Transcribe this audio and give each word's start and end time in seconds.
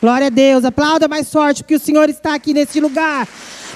Glória 0.00 0.28
a 0.28 0.30
Deus. 0.30 0.64
Aplauda 0.64 1.08
mais 1.08 1.30
forte, 1.30 1.62
porque 1.62 1.74
o 1.74 1.80
Senhor 1.80 2.08
está 2.08 2.34
aqui 2.34 2.54
neste 2.54 2.80
lugar. 2.80 3.26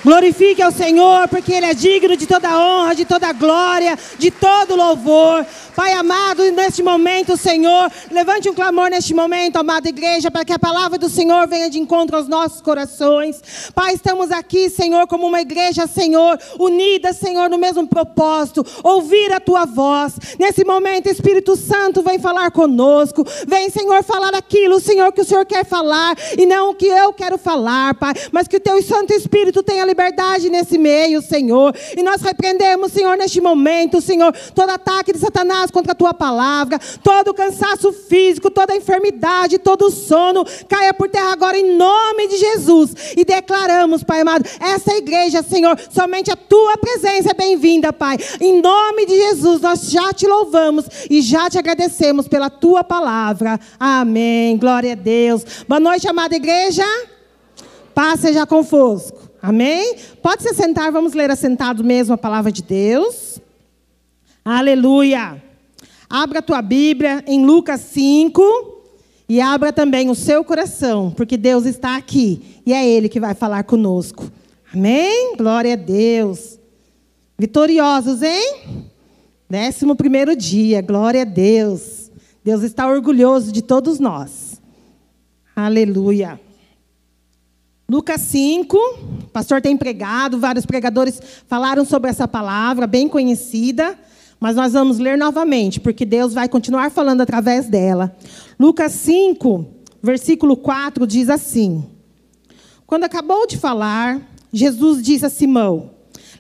Glorifique 0.04 0.60
ao 0.60 0.72
Senhor, 0.72 1.28
porque 1.28 1.52
Ele 1.52 1.66
é 1.66 1.74
digno 1.74 2.16
de 2.16 2.26
toda 2.26 2.58
honra, 2.58 2.94
de 2.94 3.04
toda 3.04 3.32
glória, 3.32 3.96
de 4.18 4.30
todo 4.30 4.74
louvor. 4.74 5.46
Pai 5.76 5.92
amado, 5.92 6.42
neste 6.50 6.82
momento, 6.82 7.36
Senhor, 7.36 7.90
levante 8.10 8.50
um 8.50 8.54
clamor 8.54 8.90
neste 8.90 9.14
momento, 9.14 9.56
amada 9.56 9.88
igreja, 9.88 10.30
para 10.30 10.44
que 10.44 10.52
a 10.52 10.58
palavra 10.58 10.98
do 10.98 11.08
Senhor 11.08 11.46
venha 11.48 11.70
de 11.70 11.78
encontro 11.78 12.16
aos 12.16 12.28
nossos 12.28 12.60
corações. 12.60 13.40
Pai, 13.74 13.94
estamos 13.94 14.30
aqui, 14.30 14.68
Senhor, 14.68 15.06
como 15.06 15.26
uma 15.26 15.40
igreja, 15.40 15.86
Senhor, 15.86 16.38
unida, 16.58 17.12
Senhor, 17.12 17.48
no 17.48 17.56
mesmo 17.56 17.86
propósito, 17.86 18.66
ouvir 18.82 19.32
a 19.32 19.40
tua 19.40 19.64
voz. 19.64 20.14
Nesse 20.38 20.64
momento, 20.64 21.08
Espírito 21.08 21.56
Santo, 21.56 22.02
vem 22.02 22.18
falar 22.18 22.50
conosco. 22.50 23.24
Vem, 23.46 23.70
Senhor, 23.70 24.02
falar 24.02 24.34
aquilo, 24.34 24.80
Senhor, 24.80 25.12
que 25.12 25.20
o 25.20 25.24
Senhor 25.24 25.46
quer 25.46 25.64
falar 25.64 26.16
e 26.36 26.44
não 26.44 26.70
o 26.70 26.74
que 26.74 26.86
eu 26.86 27.12
quero 27.12 27.38
falar, 27.38 27.94
Pai, 27.94 28.12
mas 28.32 28.48
que 28.48 28.56
o 28.56 28.60
teu 28.60 28.82
Santo 28.82 29.12
Espírito 29.12 29.62
tenha 29.62 29.84
liberdade 29.92 30.50
nesse 30.50 30.78
meio, 30.78 31.22
Senhor. 31.22 31.74
E 31.96 32.02
nós 32.02 32.20
repreendemos, 32.22 32.92
Senhor, 32.92 33.16
neste 33.16 33.40
momento, 33.40 34.00
Senhor, 34.00 34.34
todo 34.54 34.70
ataque 34.70 35.12
de 35.12 35.18
Satanás 35.18 35.70
contra 35.70 35.92
a 35.92 35.94
tua 35.94 36.14
palavra, 36.14 36.78
todo 37.02 37.34
cansaço 37.34 37.92
físico, 37.92 38.50
toda 38.50 38.74
enfermidade, 38.74 39.58
todo 39.58 39.90
sono, 39.90 40.44
caia 40.68 40.94
por 40.94 41.08
terra 41.08 41.32
agora 41.32 41.58
em 41.58 41.76
nome 41.76 42.28
de 42.28 42.38
Jesus. 42.38 42.94
E 43.16 43.24
declaramos, 43.24 44.02
Pai 44.02 44.22
amado, 44.22 44.48
essa 44.58 44.96
igreja, 44.96 45.42
Senhor, 45.42 45.78
somente 45.90 46.30
a 46.30 46.36
tua 46.36 46.76
presença 46.78 47.30
é 47.30 47.34
bem-vinda, 47.34 47.92
Pai. 47.92 48.16
Em 48.40 48.60
nome 48.60 49.06
de 49.06 49.16
Jesus, 49.16 49.60
nós 49.60 49.90
já 49.90 50.12
te 50.12 50.26
louvamos 50.26 50.86
e 51.10 51.20
já 51.20 51.50
te 51.50 51.58
agradecemos 51.58 52.26
pela 52.26 52.48
tua 52.48 52.82
palavra. 52.82 53.60
Amém. 53.78 54.56
Glória 54.56 54.92
a 54.92 54.96
Deus. 54.96 55.44
Boa 55.68 55.80
noite, 55.80 56.08
amada 56.08 56.34
igreja. 56.34 56.84
Paz 57.94 58.20
seja 58.20 58.46
convosco. 58.46 59.31
Amém? 59.42 59.96
Pode 60.22 60.44
se 60.44 60.54
sentar, 60.54 60.92
vamos 60.92 61.14
ler 61.14 61.28
assentado 61.28 61.82
mesmo 61.82 62.14
a 62.14 62.18
palavra 62.18 62.52
de 62.52 62.62
Deus. 62.62 63.40
Aleluia. 64.44 65.42
Abra 66.08 66.38
a 66.38 66.42
tua 66.42 66.62
Bíblia 66.62 67.24
em 67.26 67.44
Lucas 67.44 67.80
5 67.80 68.40
e 69.28 69.40
abra 69.40 69.72
também 69.72 70.08
o 70.08 70.14
seu 70.14 70.44
coração, 70.44 71.10
porque 71.10 71.36
Deus 71.36 71.66
está 71.66 71.96
aqui 71.96 72.60
e 72.64 72.72
é 72.72 72.86
Ele 72.88 73.08
que 73.08 73.18
vai 73.18 73.34
falar 73.34 73.64
conosco. 73.64 74.30
Amém? 74.72 75.34
Glória 75.36 75.72
a 75.72 75.76
Deus. 75.76 76.60
Vitoriosos, 77.36 78.22
hein? 78.22 78.86
Décimo 79.50 79.96
primeiro 79.96 80.36
dia, 80.36 80.80
glória 80.80 81.22
a 81.22 81.24
Deus. 81.24 82.12
Deus 82.44 82.62
está 82.62 82.86
orgulhoso 82.86 83.50
de 83.50 83.60
todos 83.60 83.98
nós. 83.98 84.60
Aleluia. 85.54 86.40
Lucas 87.92 88.22
5, 88.22 88.74
o 89.24 89.26
pastor 89.34 89.60
tem 89.60 89.76
pregado, 89.76 90.38
vários 90.38 90.64
pregadores 90.64 91.20
falaram 91.46 91.84
sobre 91.84 92.08
essa 92.08 92.26
palavra, 92.26 92.86
bem 92.86 93.06
conhecida. 93.06 93.98
Mas 94.40 94.56
nós 94.56 94.72
vamos 94.72 94.98
ler 94.98 95.18
novamente, 95.18 95.78
porque 95.78 96.06
Deus 96.06 96.32
vai 96.32 96.48
continuar 96.48 96.90
falando 96.90 97.20
através 97.20 97.68
dela. 97.68 98.16
Lucas 98.58 98.92
5, 98.92 99.66
versículo 100.02 100.56
4 100.56 101.06
diz 101.06 101.28
assim: 101.28 101.84
Quando 102.86 103.04
acabou 103.04 103.46
de 103.46 103.58
falar, 103.58 104.22
Jesus 104.50 105.02
disse 105.02 105.26
a 105.26 105.28
Simão: 105.28 105.90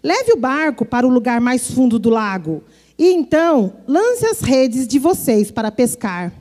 Leve 0.02 0.32
o 0.32 0.40
barco 0.40 0.86
para 0.86 1.06
o 1.06 1.10
lugar 1.10 1.38
mais 1.38 1.70
fundo 1.70 1.98
do 1.98 2.08
lago, 2.08 2.64
e 2.98 3.12
então 3.12 3.74
lance 3.86 4.24
as 4.24 4.40
redes 4.40 4.88
de 4.88 4.98
vocês 4.98 5.50
para 5.50 5.70
pescar. 5.70 6.32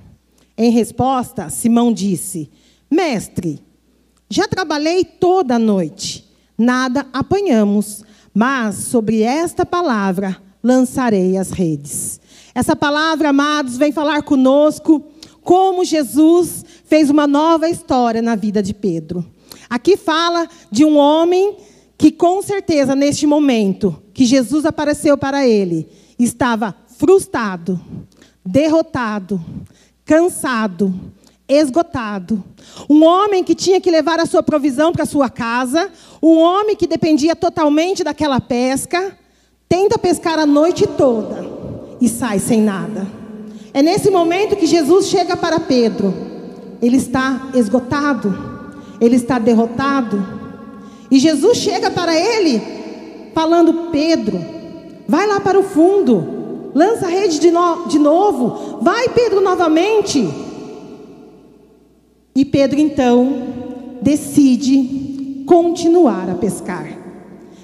Em 0.57 0.71
resposta, 0.71 1.49
Simão 1.49 1.91
disse: 1.91 2.49
Mestre, 2.89 3.61
já 4.31 4.47
trabalhei 4.47 5.03
toda 5.03 5.55
a 5.55 5.59
noite, 5.59 6.25
nada 6.57 7.05
apanhamos, 7.11 8.01
mas 8.33 8.75
sobre 8.75 9.23
esta 9.23 9.65
palavra 9.65 10.41
lançarei 10.63 11.37
as 11.37 11.51
redes. 11.51 12.21
Essa 12.55 12.73
palavra, 12.73 13.29
amados, 13.29 13.75
vem 13.75 13.91
falar 13.91 14.23
conosco 14.23 15.03
como 15.43 15.83
Jesus 15.83 16.63
fez 16.85 17.09
uma 17.09 17.27
nova 17.27 17.67
história 17.67 18.21
na 18.21 18.35
vida 18.35 18.63
de 18.63 18.73
Pedro. 18.73 19.25
Aqui 19.69 19.97
fala 19.97 20.47
de 20.71 20.85
um 20.85 20.97
homem 20.97 21.57
que, 21.97 22.09
com 22.09 22.41
certeza, 22.41 22.95
neste 22.95 23.27
momento 23.27 24.01
que 24.13 24.23
Jesus 24.23 24.65
apareceu 24.65 25.17
para 25.17 25.45
ele, 25.45 25.89
estava 26.17 26.73
frustrado, 26.97 27.79
derrotado, 28.45 29.43
cansado, 30.05 30.93
esgotado. 31.59 32.43
Um 32.89 33.03
homem 33.03 33.43
que 33.43 33.55
tinha 33.55 33.81
que 33.81 33.91
levar 33.91 34.19
a 34.19 34.25
sua 34.25 34.41
provisão 34.41 34.91
para 34.91 35.05
sua 35.05 35.29
casa, 35.29 35.89
um 36.21 36.37
homem 36.37 36.75
que 36.75 36.87
dependia 36.87 37.35
totalmente 37.35 38.03
daquela 38.03 38.39
pesca, 38.39 39.17
tenta 39.67 39.97
pescar 39.97 40.39
a 40.39 40.45
noite 40.45 40.85
toda 40.87 41.45
e 41.99 42.07
sai 42.07 42.39
sem 42.39 42.61
nada. 42.61 43.07
É 43.73 43.81
nesse 43.81 44.09
momento 44.09 44.55
que 44.55 44.65
Jesus 44.65 45.07
chega 45.07 45.37
para 45.37 45.59
Pedro. 45.59 46.13
Ele 46.81 46.97
está 46.97 47.49
esgotado, 47.53 48.35
ele 48.99 49.15
está 49.15 49.39
derrotado. 49.39 50.25
E 51.09 51.19
Jesus 51.19 51.57
chega 51.57 51.91
para 51.91 52.15
ele, 52.15 52.61
falando: 53.33 53.89
Pedro, 53.91 54.39
vai 55.07 55.27
lá 55.27 55.39
para 55.39 55.59
o 55.59 55.63
fundo, 55.63 56.71
lança 56.73 57.05
a 57.05 57.09
rede 57.09 57.39
de, 57.39 57.51
no 57.51 57.87
de 57.87 57.99
novo, 57.99 58.79
vai, 58.81 59.09
Pedro, 59.09 59.41
novamente. 59.41 60.50
E 62.35 62.45
Pedro 62.45 62.79
então 62.79 63.43
decide 64.01 65.43
continuar 65.45 66.29
a 66.29 66.35
pescar. 66.35 66.87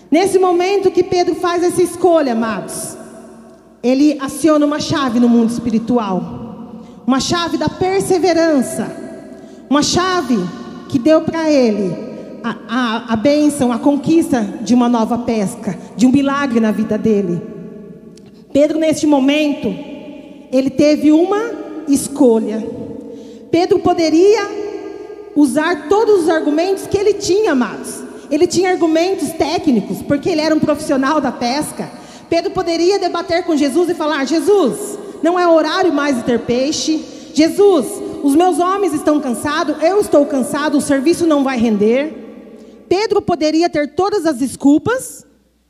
Nesse 0.09 0.39
momento 0.39 0.91
que 0.91 1.03
Pedro 1.03 1.35
faz 1.35 1.63
essa 1.63 1.81
escolha, 1.81 2.33
amados, 2.33 2.97
ele 3.83 4.17
aciona 4.19 4.65
uma 4.65 4.79
chave 4.79 5.19
no 5.19 5.29
mundo 5.29 5.49
espiritual, 5.49 6.83
uma 7.05 7.19
chave 7.19 7.57
da 7.57 7.69
perseverança, 7.69 8.89
uma 9.69 9.81
chave 9.81 10.37
que 10.89 10.97
deu 10.97 11.21
para 11.21 11.49
ele 11.49 11.93
a, 12.43 12.55
a, 12.67 13.13
a 13.13 13.15
bênção, 13.15 13.71
a 13.71 13.79
conquista 13.79 14.41
de 14.61 14.73
uma 14.73 14.87
nova 14.87 15.19
pesca, 15.19 15.77
de 15.95 16.05
um 16.05 16.11
milagre 16.11 16.59
na 16.59 16.71
vida 16.71 16.97
dele. 16.97 17.41
Pedro, 18.53 18.79
neste 18.79 19.05
momento, 19.05 19.67
ele 20.51 20.69
teve 20.69 21.11
uma 21.11 21.51
escolha. 21.87 22.86
Pedro 23.57 23.79
poderia 23.79 24.47
usar 25.35 25.89
todos 25.89 26.25
os 26.25 26.29
argumentos 26.29 26.85
que 26.85 26.95
ele 26.95 27.15
tinha, 27.15 27.53
amados. 27.53 28.03
Ele 28.29 28.45
tinha 28.45 28.69
argumentos 28.69 29.29
técnicos, 29.31 29.99
porque 30.03 30.29
ele 30.29 30.41
era 30.41 30.53
um 30.53 30.59
profissional 30.59 31.19
da 31.19 31.31
pesca. 31.31 31.89
Pedro 32.29 32.51
poderia 32.51 32.99
debater 32.99 33.43
com 33.45 33.57
Jesus 33.57 33.89
e 33.89 33.95
falar: 33.95 34.25
Jesus, 34.25 34.99
não 35.23 35.39
é 35.39 35.47
horário 35.47 35.91
mais 35.91 36.17
de 36.17 36.23
ter 36.23 36.41
peixe. 36.41 37.03
Jesus, 37.33 37.87
os 38.21 38.35
meus 38.35 38.59
homens 38.59 38.93
estão 38.93 39.19
cansados, 39.19 39.81
eu 39.81 39.99
estou 40.01 40.23
cansado, 40.27 40.77
o 40.77 40.81
serviço 40.81 41.25
não 41.25 41.43
vai 41.43 41.57
render. 41.57 42.13
Pedro 42.87 43.23
poderia 43.23 43.67
ter 43.71 43.95
todas 43.95 44.27
as 44.27 44.37
desculpas, 44.37 45.25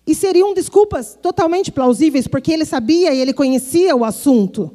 e 0.06 0.14
seriam 0.14 0.54
desculpas 0.54 1.18
totalmente 1.22 1.72
plausíveis, 1.72 2.28
porque 2.28 2.52
ele 2.52 2.66
sabia 2.66 3.14
e 3.14 3.22
ele 3.22 3.32
conhecia 3.32 3.96
o 3.96 4.04
assunto. 4.04 4.72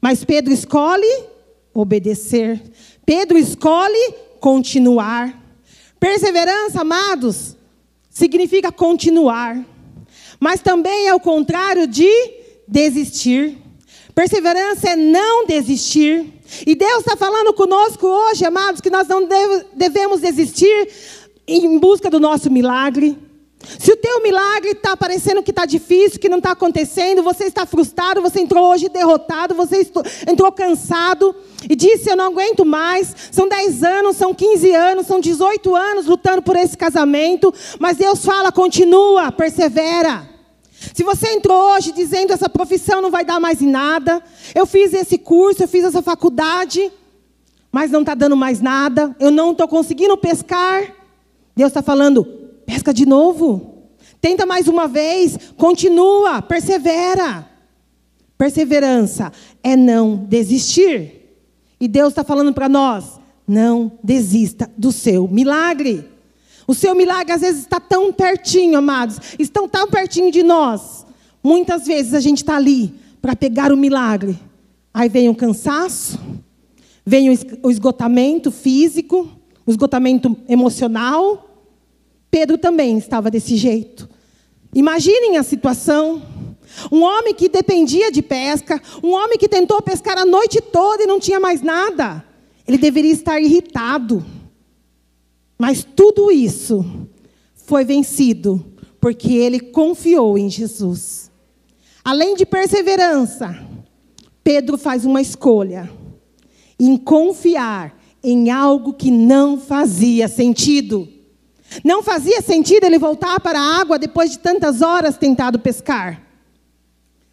Mas 0.00 0.24
Pedro 0.24 0.50
escolhe 0.50 1.36
obedecer. 1.80 2.60
Pedro 3.06 3.38
escolhe 3.38 4.14
continuar. 4.40 5.40
Perseverança, 6.00 6.80
amados, 6.80 7.56
significa 8.10 8.72
continuar, 8.72 9.64
mas 10.40 10.60
também 10.60 11.06
é 11.06 11.14
o 11.14 11.20
contrário 11.20 11.86
de 11.86 12.10
desistir. 12.66 13.56
Perseverança 14.14 14.90
é 14.90 14.96
não 14.96 15.46
desistir. 15.46 16.26
E 16.66 16.74
Deus 16.74 17.00
está 17.00 17.16
falando 17.16 17.52
conosco 17.52 18.06
hoje, 18.06 18.44
amados, 18.44 18.80
que 18.80 18.90
nós 18.90 19.06
não 19.06 19.28
devemos 19.74 20.20
desistir 20.20 20.88
em 21.46 21.78
busca 21.78 22.10
do 22.10 22.18
nosso 22.18 22.50
milagre. 22.50 23.16
Se 23.78 23.92
o 23.92 23.96
teu 23.96 24.22
milagre 24.22 24.70
está 24.70 24.96
parecendo 24.96 25.42
que 25.42 25.50
está 25.50 25.66
difícil, 25.66 26.18
que 26.18 26.28
não 26.28 26.38
está 26.38 26.52
acontecendo, 26.52 27.22
você 27.22 27.44
está 27.44 27.66
frustrado, 27.66 28.22
você 28.22 28.40
entrou 28.40 28.70
hoje 28.70 28.88
derrotado, 28.88 29.54
você 29.54 29.86
entrou 30.26 30.50
cansado 30.50 31.34
e 31.68 31.76
disse: 31.76 32.08
Eu 32.08 32.16
não 32.16 32.26
aguento 32.26 32.64
mais. 32.64 33.14
São 33.30 33.48
10 33.48 33.82
anos, 33.82 34.16
são 34.16 34.32
15 34.32 34.74
anos, 34.74 35.06
são 35.06 35.20
18 35.20 35.76
anos 35.76 36.06
lutando 36.06 36.40
por 36.40 36.56
esse 36.56 36.76
casamento, 36.76 37.52
mas 37.78 37.98
Deus 37.98 38.24
fala: 38.24 38.50
continua, 38.50 39.30
persevera. 39.30 40.28
Se 40.94 41.02
você 41.02 41.32
entrou 41.32 41.74
hoje 41.74 41.92
dizendo 41.92 42.32
essa 42.32 42.48
profissão 42.48 43.02
não 43.02 43.10
vai 43.10 43.24
dar 43.24 43.40
mais 43.40 43.60
em 43.60 43.68
nada, 43.68 44.22
eu 44.54 44.64
fiz 44.64 44.94
esse 44.94 45.18
curso, 45.18 45.64
eu 45.64 45.68
fiz 45.68 45.84
essa 45.84 46.00
faculdade, 46.00 46.90
mas 47.70 47.90
não 47.90 48.00
está 48.00 48.14
dando 48.14 48.36
mais 48.36 48.60
nada, 48.60 49.14
eu 49.18 49.30
não 49.30 49.50
estou 49.50 49.68
conseguindo 49.68 50.16
pescar, 50.16 50.94
Deus 51.54 51.68
está 51.68 51.82
falando: 51.82 52.47
Pesca 52.68 52.92
de 52.92 53.06
novo. 53.06 53.88
Tenta 54.20 54.44
mais 54.44 54.68
uma 54.68 54.86
vez. 54.86 55.38
Continua. 55.56 56.42
Persevera. 56.42 57.48
Perseverança 58.36 59.32
é 59.62 59.74
não 59.74 60.16
desistir. 60.16 61.14
E 61.80 61.88
Deus 61.88 62.10
está 62.10 62.22
falando 62.22 62.52
para 62.52 62.68
nós: 62.68 63.18
Não 63.46 63.90
desista 64.04 64.70
do 64.76 64.92
seu 64.92 65.26
milagre. 65.26 66.04
O 66.66 66.74
seu 66.74 66.94
milagre 66.94 67.32
às 67.32 67.40
vezes 67.40 67.62
está 67.62 67.80
tão 67.80 68.12
pertinho, 68.12 68.76
amados, 68.76 69.18
estão 69.38 69.66
tão 69.66 69.88
pertinho 69.88 70.30
de 70.30 70.42
nós. 70.42 71.06
Muitas 71.42 71.86
vezes 71.86 72.12
a 72.12 72.20
gente 72.20 72.42
está 72.42 72.56
ali 72.56 72.92
para 73.22 73.34
pegar 73.34 73.72
o 73.72 73.76
milagre. 73.78 74.38
Aí 74.92 75.08
vem 75.08 75.30
o 75.30 75.34
cansaço, 75.34 76.20
vem 77.06 77.30
o 77.62 77.70
esgotamento 77.70 78.50
físico, 78.50 79.26
o 79.64 79.70
esgotamento 79.70 80.36
emocional. 80.46 81.47
Pedro 82.30 82.58
também 82.58 82.98
estava 82.98 83.30
desse 83.30 83.56
jeito. 83.56 84.08
Imaginem 84.74 85.36
a 85.36 85.42
situação. 85.42 86.22
Um 86.92 87.02
homem 87.02 87.34
que 87.34 87.48
dependia 87.48 88.12
de 88.12 88.20
pesca, 88.22 88.80
um 89.02 89.12
homem 89.12 89.38
que 89.38 89.48
tentou 89.48 89.80
pescar 89.80 90.18
a 90.18 90.24
noite 90.24 90.60
toda 90.60 91.02
e 91.02 91.06
não 91.06 91.18
tinha 91.18 91.40
mais 91.40 91.62
nada. 91.62 92.24
Ele 92.66 92.76
deveria 92.76 93.12
estar 93.12 93.40
irritado. 93.40 94.24
Mas 95.58 95.82
tudo 95.82 96.30
isso 96.30 96.84
foi 97.54 97.84
vencido 97.84 98.64
porque 99.00 99.32
ele 99.32 99.58
confiou 99.58 100.38
em 100.38 100.48
Jesus. 100.48 101.30
Além 102.04 102.36
de 102.36 102.46
perseverança, 102.46 103.58
Pedro 104.44 104.78
faz 104.78 105.04
uma 105.04 105.20
escolha 105.20 105.90
em 106.78 106.96
confiar 106.96 107.98
em 108.22 108.50
algo 108.50 108.92
que 108.92 109.10
não 109.10 109.58
fazia 109.58 110.28
sentido. 110.28 111.08
Não 111.84 112.02
fazia 112.02 112.40
sentido 112.40 112.84
ele 112.84 112.98
voltar 112.98 113.38
para 113.40 113.60
a 113.60 113.80
água 113.80 113.98
depois 113.98 114.30
de 114.30 114.38
tantas 114.38 114.82
horas 114.82 115.16
tentado 115.16 115.58
pescar. 115.58 116.22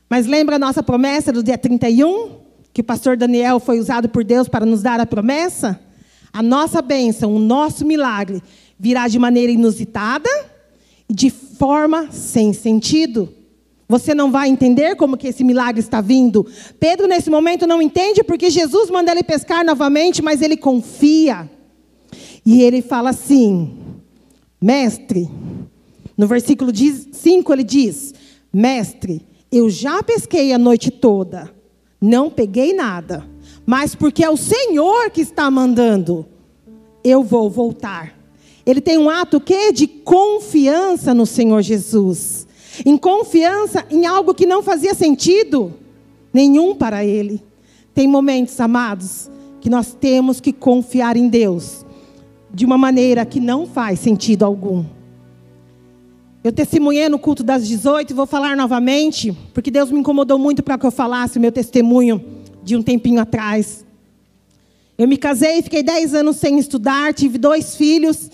Mas 0.09 0.25
lembra 0.25 0.57
a 0.57 0.59
nossa 0.59 0.83
promessa 0.83 1.31
do 1.31 1.43
dia 1.43 1.57
31? 1.57 2.37
Que 2.73 2.81
o 2.81 2.83
pastor 2.83 3.17
Daniel 3.17 3.59
foi 3.59 3.79
usado 3.79 4.09
por 4.09 4.23
Deus 4.23 4.47
para 4.47 4.65
nos 4.65 4.81
dar 4.81 4.99
a 4.99 5.05
promessa? 5.05 5.79
A 6.31 6.43
nossa 6.43 6.81
bênção, 6.81 7.33
o 7.33 7.39
nosso 7.39 7.85
milagre 7.85 8.43
virá 8.77 9.07
de 9.07 9.17
maneira 9.17 9.51
inusitada 9.51 10.29
e 11.07 11.13
de 11.13 11.29
forma 11.29 12.11
sem 12.11 12.51
sentido. 12.51 13.29
Você 13.87 14.15
não 14.15 14.31
vai 14.31 14.49
entender 14.49 14.95
como 14.95 15.15
que 15.15 15.27
esse 15.27 15.43
milagre 15.43 15.79
está 15.79 16.01
vindo. 16.01 16.45
Pedro, 16.79 17.07
nesse 17.07 17.29
momento, 17.29 17.67
não 17.67 17.81
entende 17.81 18.23
porque 18.23 18.49
Jesus 18.49 18.89
manda 18.89 19.11
ele 19.11 19.23
pescar 19.23 19.63
novamente, 19.63 20.21
mas 20.21 20.41
ele 20.41 20.57
confia. 20.57 21.49
E 22.45 22.61
ele 22.61 22.81
fala 22.81 23.11
assim: 23.11 23.84
Mestre, 24.65 25.29
no 26.17 26.25
versículo 26.25 26.71
5 26.75 27.53
ele 27.53 27.63
diz: 27.63 28.15
Mestre, 28.51 29.21
eu 29.51 29.69
já 29.69 30.01
pesquei 30.01 30.53
a 30.53 30.57
noite 30.57 30.89
toda, 30.89 31.53
não 32.01 32.31
peguei 32.31 32.73
nada, 32.73 33.23
mas 33.63 33.93
porque 33.93 34.23
é 34.23 34.29
o 34.31 34.35
Senhor 34.35 35.11
que 35.11 35.21
está 35.21 35.51
mandando, 35.51 36.25
eu 37.03 37.21
vou 37.21 37.47
voltar. 37.47 38.17
Ele 38.65 38.81
tem 38.81 38.97
um 38.97 39.07
ato 39.07 39.39
que 39.39 39.71
de 39.71 39.85
confiança 39.85 41.13
no 41.13 41.27
Senhor 41.27 41.61
Jesus, 41.61 42.47
em 42.83 42.97
confiança 42.97 43.85
em 43.91 44.07
algo 44.07 44.33
que 44.33 44.47
não 44.47 44.63
fazia 44.63 44.95
sentido 44.95 45.75
nenhum 46.33 46.73
para 46.73 47.05
ele. 47.05 47.39
Tem 47.93 48.07
momentos, 48.07 48.59
amados, 48.59 49.29
que 49.61 49.69
nós 49.69 49.93
temos 49.93 50.41
que 50.41 50.51
confiar 50.51 51.15
em 51.15 51.29
Deus 51.29 51.84
de 52.55 52.65
uma 52.65 52.77
maneira 52.77 53.25
que 53.25 53.41
não 53.41 53.67
faz 53.67 53.99
sentido 53.99 54.45
algum. 54.45 54.85
Eu 56.41 56.53
testemunhei 56.53 57.09
no 57.09 57.19
culto 57.19 57.43
das 57.43 57.67
18 57.67 58.11
e 58.11 58.13
vou 58.13 58.25
falar 58.25 58.55
novamente, 58.55 59.37
porque 59.53 59.69
Deus 59.69 59.91
me 59.91 59.99
incomodou 59.99 60.39
muito 60.39 60.63
para 60.63 60.77
que 60.77 60.85
eu 60.85 60.91
falasse 60.91 61.37
o 61.37 61.41
meu 61.41 61.51
testemunho 61.51 62.23
de 62.63 62.77
um 62.77 62.81
tempinho 62.81 63.19
atrás. 63.19 63.83
Eu 64.97 65.05
me 65.05 65.17
casei, 65.17 65.61
fiquei 65.63 65.83
10 65.83 66.13
anos 66.13 66.37
sem 66.37 66.57
estudar, 66.57 67.13
tive 67.13 67.37
dois 67.37 67.75
filhos. 67.75 68.31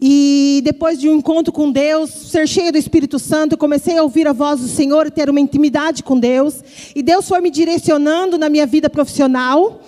E 0.00 0.62
depois 0.64 0.98
de 0.98 1.06
um 1.06 1.16
encontro 1.16 1.52
com 1.52 1.70
Deus, 1.70 2.08
ser 2.08 2.48
cheio 2.48 2.72
do 2.72 2.78
Espírito 2.78 3.18
Santo, 3.18 3.58
comecei 3.58 3.98
a 3.98 4.02
ouvir 4.02 4.26
a 4.26 4.32
voz 4.32 4.60
do 4.60 4.68
Senhor 4.68 5.06
e 5.06 5.10
ter 5.10 5.28
uma 5.28 5.40
intimidade 5.40 6.02
com 6.02 6.18
Deus. 6.18 6.64
E 6.96 7.02
Deus 7.02 7.28
foi 7.28 7.42
me 7.42 7.50
direcionando 7.50 8.38
na 8.38 8.48
minha 8.48 8.66
vida 8.66 8.88
profissional. 8.88 9.82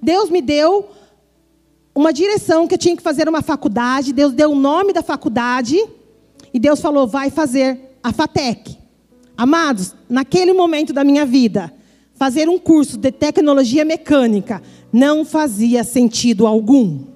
Deus 0.00 0.30
me 0.30 0.40
deu 0.40 0.95
uma 1.96 2.12
direção 2.12 2.68
que 2.68 2.76
tinha 2.76 2.94
que 2.94 3.02
fazer 3.02 3.26
uma 3.26 3.40
faculdade, 3.40 4.12
Deus 4.12 4.34
deu 4.34 4.52
o 4.52 4.54
nome 4.54 4.92
da 4.92 5.02
faculdade 5.02 5.82
e 6.52 6.60
Deus 6.60 6.78
falou: 6.78 7.06
vai 7.06 7.30
fazer 7.30 7.96
a 8.02 8.12
FATEC. 8.12 8.76
Amados, 9.34 9.94
naquele 10.06 10.52
momento 10.52 10.92
da 10.92 11.02
minha 11.02 11.24
vida, 11.24 11.72
fazer 12.14 12.50
um 12.50 12.58
curso 12.58 12.98
de 12.98 13.10
tecnologia 13.10 13.82
mecânica 13.82 14.62
não 14.92 15.24
fazia 15.24 15.82
sentido 15.82 16.46
algum. 16.46 17.06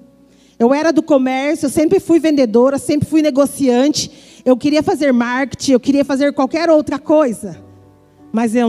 Eu 0.57 0.73
era 0.73 0.91
do 0.91 1.03
comércio, 1.03 1.67
eu 1.67 1.69
sempre 1.69 1.99
fui 1.99 2.19
vendedora, 2.19 2.79
sempre 2.79 3.07
fui 3.07 3.21
negociante, 3.21 4.11
eu 4.43 4.57
queria 4.57 4.81
fazer 4.81 5.11
marketing, 5.11 5.73
eu 5.73 5.79
queria 5.79 6.03
fazer 6.03 6.33
qualquer 6.33 6.71
outra 6.71 6.97
coisa. 6.97 7.57
Mas 8.31 8.55
eu 8.55 8.67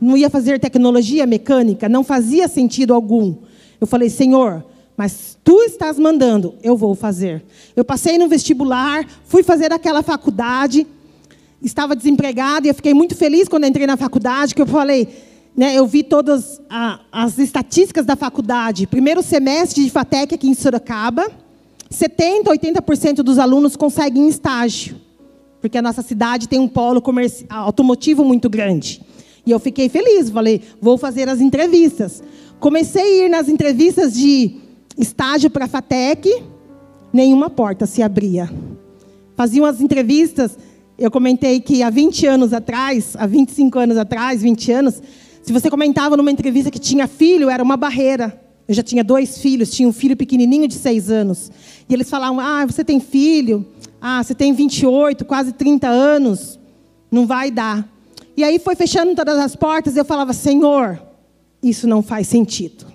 não 0.00 0.16
ia 0.18 0.28
fazer 0.28 0.58
tecnologia 0.58 1.26
mecânica, 1.26 1.88
não 1.88 2.04
fazia 2.04 2.46
sentido 2.46 2.92
algum. 2.92 3.36
Eu 3.80 3.86
falei, 3.86 4.10
Senhor, 4.10 4.64
mas 5.00 5.38
tu 5.42 5.62
estás 5.62 5.98
mandando, 5.98 6.56
eu 6.62 6.76
vou 6.76 6.94
fazer. 6.94 7.42
Eu 7.74 7.82
passei 7.82 8.18
no 8.18 8.28
vestibular, 8.28 9.06
fui 9.24 9.42
fazer 9.42 9.72
aquela 9.72 10.02
faculdade, 10.02 10.86
estava 11.62 11.96
desempregada 11.96 12.66
e 12.66 12.70
eu 12.70 12.74
fiquei 12.74 12.92
muito 12.92 13.16
feliz 13.16 13.48
quando 13.48 13.64
entrei 13.64 13.86
na 13.86 13.96
faculdade, 13.96 14.54
que 14.54 14.60
eu 14.60 14.66
falei, 14.66 15.08
né, 15.56 15.74
eu 15.74 15.86
vi 15.86 16.02
todas 16.02 16.60
a, 16.68 17.00
as 17.10 17.38
estatísticas 17.38 18.04
da 18.04 18.14
faculdade. 18.14 18.86
Primeiro 18.86 19.22
semestre 19.22 19.82
de 19.82 19.88
FATEC 19.88 20.34
aqui 20.34 20.46
em 20.46 20.52
Sorocaba, 20.52 21.32
70, 21.88 22.50
80% 22.50 23.22
dos 23.22 23.38
alunos 23.38 23.76
conseguem 23.76 24.28
estágio, 24.28 24.96
porque 25.62 25.78
a 25.78 25.82
nossa 25.82 26.02
cidade 26.02 26.46
tem 26.46 26.58
um 26.58 26.68
polo 26.68 27.02
automotivo 27.48 28.22
muito 28.22 28.50
grande. 28.50 29.00
E 29.46 29.50
eu 29.50 29.58
fiquei 29.58 29.88
feliz, 29.88 30.28
falei, 30.28 30.60
vou 30.78 30.98
fazer 30.98 31.26
as 31.26 31.40
entrevistas. 31.40 32.22
Comecei 32.58 33.22
a 33.22 33.24
ir 33.24 33.28
nas 33.30 33.48
entrevistas 33.48 34.12
de 34.12 34.68
estágio 35.00 35.50
para 35.50 35.64
a 35.64 35.68
FATEC, 35.68 36.42
nenhuma 37.12 37.50
porta 37.50 37.86
se 37.86 38.02
abria. 38.02 38.50
Faziam 39.36 39.64
as 39.64 39.80
entrevistas, 39.80 40.56
eu 40.98 41.10
comentei 41.10 41.60
que 41.60 41.82
há 41.82 41.90
20 41.90 42.26
anos 42.26 42.52
atrás, 42.52 43.16
há 43.16 43.26
25 43.26 43.78
anos 43.78 43.96
atrás, 43.96 44.42
20 44.42 44.72
anos, 44.72 45.02
se 45.42 45.52
você 45.52 45.70
comentava 45.70 46.16
numa 46.16 46.30
entrevista 46.30 46.70
que 46.70 46.78
tinha 46.78 47.08
filho, 47.08 47.48
era 47.48 47.62
uma 47.62 47.76
barreira. 47.76 48.40
Eu 48.68 48.74
já 48.74 48.82
tinha 48.82 49.02
dois 49.02 49.38
filhos, 49.38 49.70
tinha 49.70 49.88
um 49.88 49.92
filho 49.92 50.16
pequenininho 50.16 50.68
de 50.68 50.74
seis 50.74 51.10
anos. 51.10 51.50
E 51.88 51.94
eles 51.94 52.08
falavam: 52.08 52.38
Ah, 52.38 52.64
você 52.64 52.84
tem 52.84 53.00
filho? 53.00 53.66
Ah, 54.00 54.22
você 54.22 54.34
tem 54.34 54.52
28, 54.52 55.24
quase 55.24 55.52
30 55.52 55.88
anos. 55.88 56.58
Não 57.10 57.26
vai 57.26 57.50
dar. 57.50 57.88
E 58.36 58.44
aí 58.44 58.58
foi 58.58 58.76
fechando 58.76 59.14
todas 59.14 59.38
as 59.38 59.56
portas. 59.56 59.96
E 59.96 59.98
eu 59.98 60.04
falava: 60.04 60.32
Senhor, 60.32 61.02
isso 61.62 61.88
não 61.88 62.02
faz 62.02 62.28
sentido. 62.28 62.86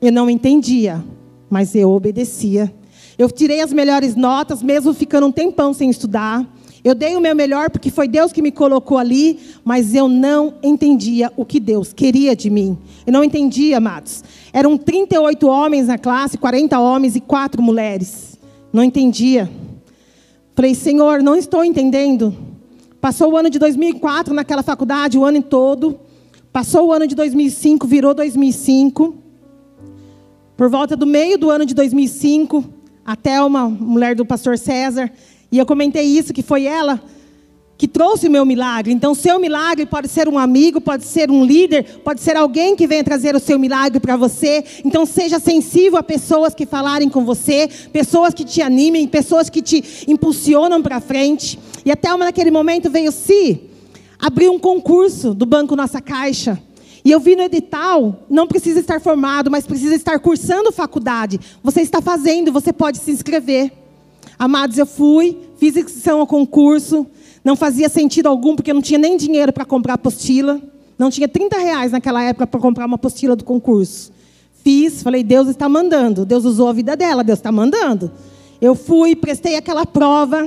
Eu 0.00 0.12
não 0.12 0.30
entendia, 0.30 1.04
mas 1.50 1.74
eu 1.74 1.90
obedecia. 1.90 2.72
Eu 3.18 3.28
tirei 3.30 3.60
as 3.60 3.72
melhores 3.72 4.14
notas, 4.14 4.62
mesmo 4.62 4.94
ficando 4.94 5.26
um 5.26 5.32
tempão 5.32 5.72
sem 5.72 5.90
estudar. 5.90 6.46
Eu 6.84 6.94
dei 6.94 7.16
o 7.16 7.20
meu 7.20 7.34
melhor 7.34 7.68
porque 7.68 7.90
foi 7.90 8.06
Deus 8.06 8.32
que 8.32 8.40
me 8.40 8.52
colocou 8.52 8.96
ali, 8.96 9.40
mas 9.64 9.96
eu 9.96 10.08
não 10.08 10.54
entendia 10.62 11.32
o 11.36 11.44
que 11.44 11.58
Deus 11.58 11.92
queria 11.92 12.36
de 12.36 12.48
mim. 12.48 12.78
Eu 13.04 13.12
não 13.12 13.24
entendia, 13.24 13.78
amados. 13.78 14.22
Eram 14.52 14.78
38 14.78 15.48
homens 15.48 15.88
na 15.88 15.98
classe, 15.98 16.38
40 16.38 16.78
homens 16.78 17.16
e 17.16 17.20
4 17.20 17.60
mulheres. 17.60 18.38
Não 18.72 18.84
entendia. 18.84 19.50
Falei, 20.54 20.74
Senhor, 20.74 21.20
não 21.20 21.34
estou 21.34 21.64
entendendo. 21.64 22.34
Passou 23.00 23.32
o 23.32 23.36
ano 23.36 23.50
de 23.50 23.58
2004 23.58 24.32
naquela 24.32 24.62
faculdade, 24.62 25.18
o 25.18 25.24
ano 25.24 25.42
todo. 25.42 25.98
Passou 26.52 26.86
o 26.86 26.92
ano 26.92 27.06
de 27.06 27.16
2005, 27.16 27.86
virou 27.86 28.14
2005. 28.14 29.27
Por 30.58 30.68
volta 30.68 30.96
do 30.96 31.06
meio 31.06 31.38
do 31.38 31.50
ano 31.50 31.64
de 31.64 31.72
2005, 31.72 32.64
até 33.06 33.40
uma 33.40 33.68
mulher 33.68 34.16
do 34.16 34.26
pastor 34.26 34.58
César, 34.58 35.08
e 35.52 35.56
eu 35.56 35.64
comentei 35.64 36.02
isso, 36.02 36.32
que 36.32 36.42
foi 36.42 36.64
ela 36.64 37.00
que 37.76 37.86
trouxe 37.86 38.26
o 38.26 38.30
meu 38.30 38.44
milagre. 38.44 38.92
Então, 38.92 39.14
seu 39.14 39.38
milagre 39.38 39.86
pode 39.86 40.08
ser 40.08 40.28
um 40.28 40.36
amigo, 40.36 40.80
pode 40.80 41.04
ser 41.04 41.30
um 41.30 41.44
líder, 41.44 42.00
pode 42.02 42.20
ser 42.20 42.36
alguém 42.36 42.74
que 42.74 42.88
venha 42.88 43.04
trazer 43.04 43.36
o 43.36 43.38
seu 43.38 43.56
milagre 43.56 44.00
para 44.00 44.16
você. 44.16 44.64
Então, 44.84 45.06
seja 45.06 45.38
sensível 45.38 45.96
a 45.96 46.02
pessoas 46.02 46.56
que 46.56 46.66
falarem 46.66 47.08
com 47.08 47.24
você, 47.24 47.68
pessoas 47.92 48.34
que 48.34 48.44
te 48.44 48.60
animem, 48.60 49.06
pessoas 49.06 49.48
que 49.48 49.62
te 49.62 50.04
impulsionam 50.08 50.82
para 50.82 51.00
frente. 51.00 51.56
E 51.84 51.92
até 51.92 52.12
uma 52.12 52.24
naquele 52.24 52.50
momento 52.50 52.90
veio 52.90 53.12
se 53.12 53.60
abrir 54.18 54.48
um 54.48 54.58
concurso 54.58 55.32
do 55.32 55.46
Banco 55.46 55.76
Nossa 55.76 56.00
Caixa. 56.00 56.60
E 57.08 57.10
eu 57.10 57.18
vi 57.18 57.34
no 57.34 57.40
edital, 57.40 58.26
não 58.28 58.46
precisa 58.46 58.80
estar 58.80 59.00
formado, 59.00 59.50
mas 59.50 59.66
precisa 59.66 59.94
estar 59.94 60.18
cursando 60.18 60.70
faculdade. 60.70 61.40
Você 61.62 61.80
está 61.80 62.02
fazendo, 62.02 62.52
você 62.52 62.70
pode 62.70 62.98
se 62.98 63.10
inscrever. 63.10 63.72
Amados, 64.38 64.76
eu 64.76 64.84
fui, 64.84 65.38
fiz 65.56 65.74
inscrição 65.74 66.20
ao 66.20 66.26
concurso, 66.26 67.06
não 67.42 67.56
fazia 67.56 67.88
sentido 67.88 68.26
algum, 68.26 68.54
porque 68.54 68.70
eu 68.70 68.74
não 68.74 68.82
tinha 68.82 68.98
nem 68.98 69.16
dinheiro 69.16 69.54
para 69.54 69.64
comprar 69.64 69.94
apostila. 69.94 70.60
Não 70.98 71.08
tinha 71.08 71.26
30 71.26 71.56
reais 71.56 71.92
naquela 71.92 72.22
época 72.22 72.46
para 72.46 72.60
comprar 72.60 72.84
uma 72.84 72.96
apostila 72.96 73.34
do 73.34 73.42
concurso. 73.42 74.12
Fiz, 74.62 75.02
falei, 75.02 75.24
Deus 75.24 75.48
está 75.48 75.66
mandando. 75.66 76.26
Deus 76.26 76.44
usou 76.44 76.68
a 76.68 76.74
vida 76.74 76.94
dela, 76.94 77.24
Deus 77.24 77.38
está 77.38 77.50
mandando. 77.50 78.12
Eu 78.60 78.74
fui, 78.74 79.16
prestei 79.16 79.56
aquela 79.56 79.86
prova. 79.86 80.46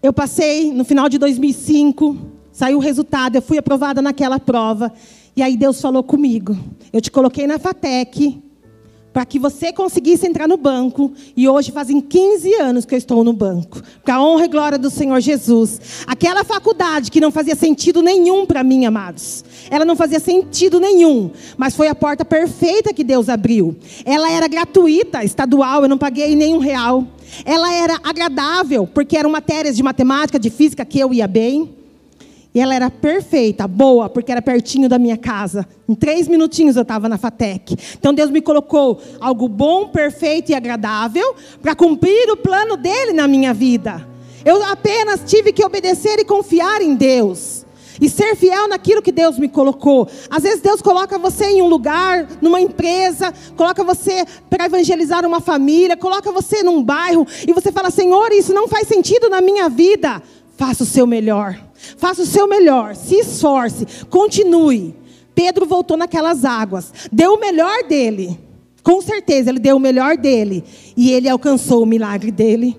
Eu 0.00 0.12
passei 0.12 0.72
no 0.72 0.84
final 0.84 1.08
de 1.08 1.18
2005, 1.18 2.16
saiu 2.52 2.78
o 2.78 2.80
resultado, 2.80 3.36
eu 3.36 3.42
fui 3.42 3.58
aprovada 3.58 4.02
naquela 4.02 4.38
prova. 4.38 4.92
E 5.34 5.42
aí 5.42 5.56
Deus 5.56 5.80
falou 5.80 6.02
comigo. 6.02 6.56
Eu 6.92 7.00
te 7.00 7.10
coloquei 7.10 7.46
na 7.46 7.58
FATEC 7.58 8.42
para 9.12 9.26
que 9.26 9.38
você 9.38 9.72
conseguisse 9.72 10.26
entrar 10.26 10.48
no 10.48 10.56
banco. 10.56 11.12
E 11.36 11.48
hoje 11.48 11.70
fazem 11.70 12.00
15 12.00 12.54
anos 12.54 12.84
que 12.84 12.94
eu 12.94 12.98
estou 12.98 13.22
no 13.22 13.32
banco. 13.32 13.82
Para 14.02 14.16
a 14.16 14.24
honra 14.24 14.46
e 14.46 14.48
glória 14.48 14.78
do 14.78 14.90
Senhor 14.90 15.20
Jesus. 15.20 16.04
Aquela 16.06 16.44
faculdade 16.44 17.10
que 17.10 17.20
não 17.20 17.30
fazia 17.30 17.54
sentido 17.54 18.02
nenhum 18.02 18.46
para 18.46 18.64
mim, 18.64 18.86
amados. 18.86 19.44
Ela 19.70 19.84
não 19.84 19.96
fazia 19.96 20.18
sentido 20.18 20.80
nenhum. 20.80 21.30
Mas 21.56 21.76
foi 21.76 21.88
a 21.88 21.94
porta 21.94 22.24
perfeita 22.24 22.94
que 22.94 23.04
Deus 23.04 23.28
abriu. 23.28 23.76
Ela 24.04 24.30
era 24.30 24.48
gratuita, 24.48 25.22
estadual, 25.24 25.82
eu 25.82 25.88
não 25.88 25.98
paguei 25.98 26.34
nenhum 26.34 26.58
real. 26.58 27.06
Ela 27.44 27.72
era 27.74 27.98
agradável, 28.02 28.86
porque 28.86 29.16
eram 29.16 29.30
matérias 29.30 29.76
de 29.76 29.82
matemática, 29.82 30.38
de 30.38 30.50
física 30.50 30.84
que 30.84 30.98
eu 30.98 31.12
ia 31.12 31.26
bem. 31.26 31.81
E 32.54 32.60
ela 32.60 32.74
era 32.74 32.90
perfeita, 32.90 33.66
boa, 33.66 34.10
porque 34.10 34.30
era 34.30 34.42
pertinho 34.42 34.88
da 34.88 34.98
minha 34.98 35.16
casa. 35.16 35.66
Em 35.88 35.94
três 35.94 36.28
minutinhos 36.28 36.76
eu 36.76 36.82
estava 36.82 37.08
na 37.08 37.16
FATEC. 37.16 37.76
Então 37.98 38.12
Deus 38.12 38.30
me 38.30 38.42
colocou 38.42 39.00
algo 39.18 39.48
bom, 39.48 39.88
perfeito 39.88 40.52
e 40.52 40.54
agradável 40.54 41.34
para 41.62 41.74
cumprir 41.74 42.30
o 42.30 42.36
plano 42.36 42.76
dele 42.76 43.14
na 43.14 43.26
minha 43.26 43.54
vida. 43.54 44.06
Eu 44.44 44.62
apenas 44.64 45.22
tive 45.24 45.52
que 45.52 45.64
obedecer 45.64 46.18
e 46.18 46.24
confiar 46.24 46.82
em 46.82 46.94
Deus. 46.94 47.64
E 48.00 48.08
ser 48.08 48.34
fiel 48.34 48.68
naquilo 48.68 49.00
que 49.00 49.12
Deus 49.12 49.38
me 49.38 49.48
colocou. 49.48 50.08
Às 50.28 50.42
vezes 50.42 50.60
Deus 50.60 50.82
coloca 50.82 51.18
você 51.18 51.46
em 51.46 51.62
um 51.62 51.68
lugar, 51.68 52.26
numa 52.40 52.60
empresa, 52.60 53.32
coloca 53.56 53.84
você 53.84 54.24
para 54.50 54.66
evangelizar 54.66 55.24
uma 55.24 55.40
família, 55.40 55.96
coloca 55.96 56.32
você 56.32 56.62
num 56.62 56.82
bairro 56.82 57.26
e 57.46 57.52
você 57.52 57.70
fala: 57.70 57.90
Senhor, 57.90 58.32
isso 58.32 58.52
não 58.52 58.66
faz 58.66 58.88
sentido 58.88 59.30
na 59.30 59.40
minha 59.40 59.68
vida. 59.68 60.20
Faça 60.56 60.82
o 60.82 60.86
seu 60.86 61.06
melhor. 61.06 61.71
Faça 61.96 62.22
o 62.22 62.26
seu 62.26 62.46
melhor. 62.46 62.94
Se 62.94 63.16
esforce. 63.16 63.86
Continue. 64.08 64.94
Pedro 65.34 65.66
voltou 65.66 65.96
naquelas 65.96 66.44
águas. 66.44 66.92
Deu 67.10 67.34
o 67.34 67.40
melhor 67.40 67.84
dele. 67.84 68.38
Com 68.82 69.00
certeza, 69.00 69.50
ele 69.50 69.58
deu 69.58 69.76
o 69.76 69.80
melhor 69.80 70.16
dele. 70.16 70.64
E 70.96 71.12
ele 71.12 71.28
alcançou 71.28 71.82
o 71.82 71.86
milagre 71.86 72.30
dele. 72.30 72.76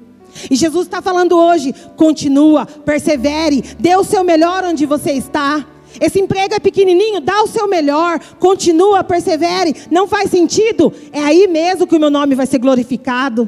E 0.50 0.56
Jesus 0.56 0.86
está 0.86 1.02
falando 1.02 1.38
hoje: 1.38 1.74
continua, 1.96 2.66
persevere, 2.66 3.64
dê 3.80 3.96
o 3.96 4.04
seu 4.04 4.24
melhor 4.24 4.64
onde 4.64 4.86
você 4.86 5.12
está. 5.12 5.66
Esse 6.02 6.20
emprego 6.20 6.56
é 6.56 6.60
pequenininho, 6.60 7.22
dá 7.22 7.44
o 7.44 7.48
seu 7.48 7.68
melhor, 7.68 8.20
continua, 8.40 9.04
persevere. 9.04 9.76
Não 9.92 10.08
faz 10.08 10.32
sentido? 10.32 10.92
É 11.12 11.20
aí 11.20 11.48
mesmo 11.48 11.86
que 11.86 11.96
o 11.96 12.00
meu 12.00 12.10
nome 12.10 12.34
vai 12.34 12.48
ser 12.48 12.58
glorificado. 12.58 13.48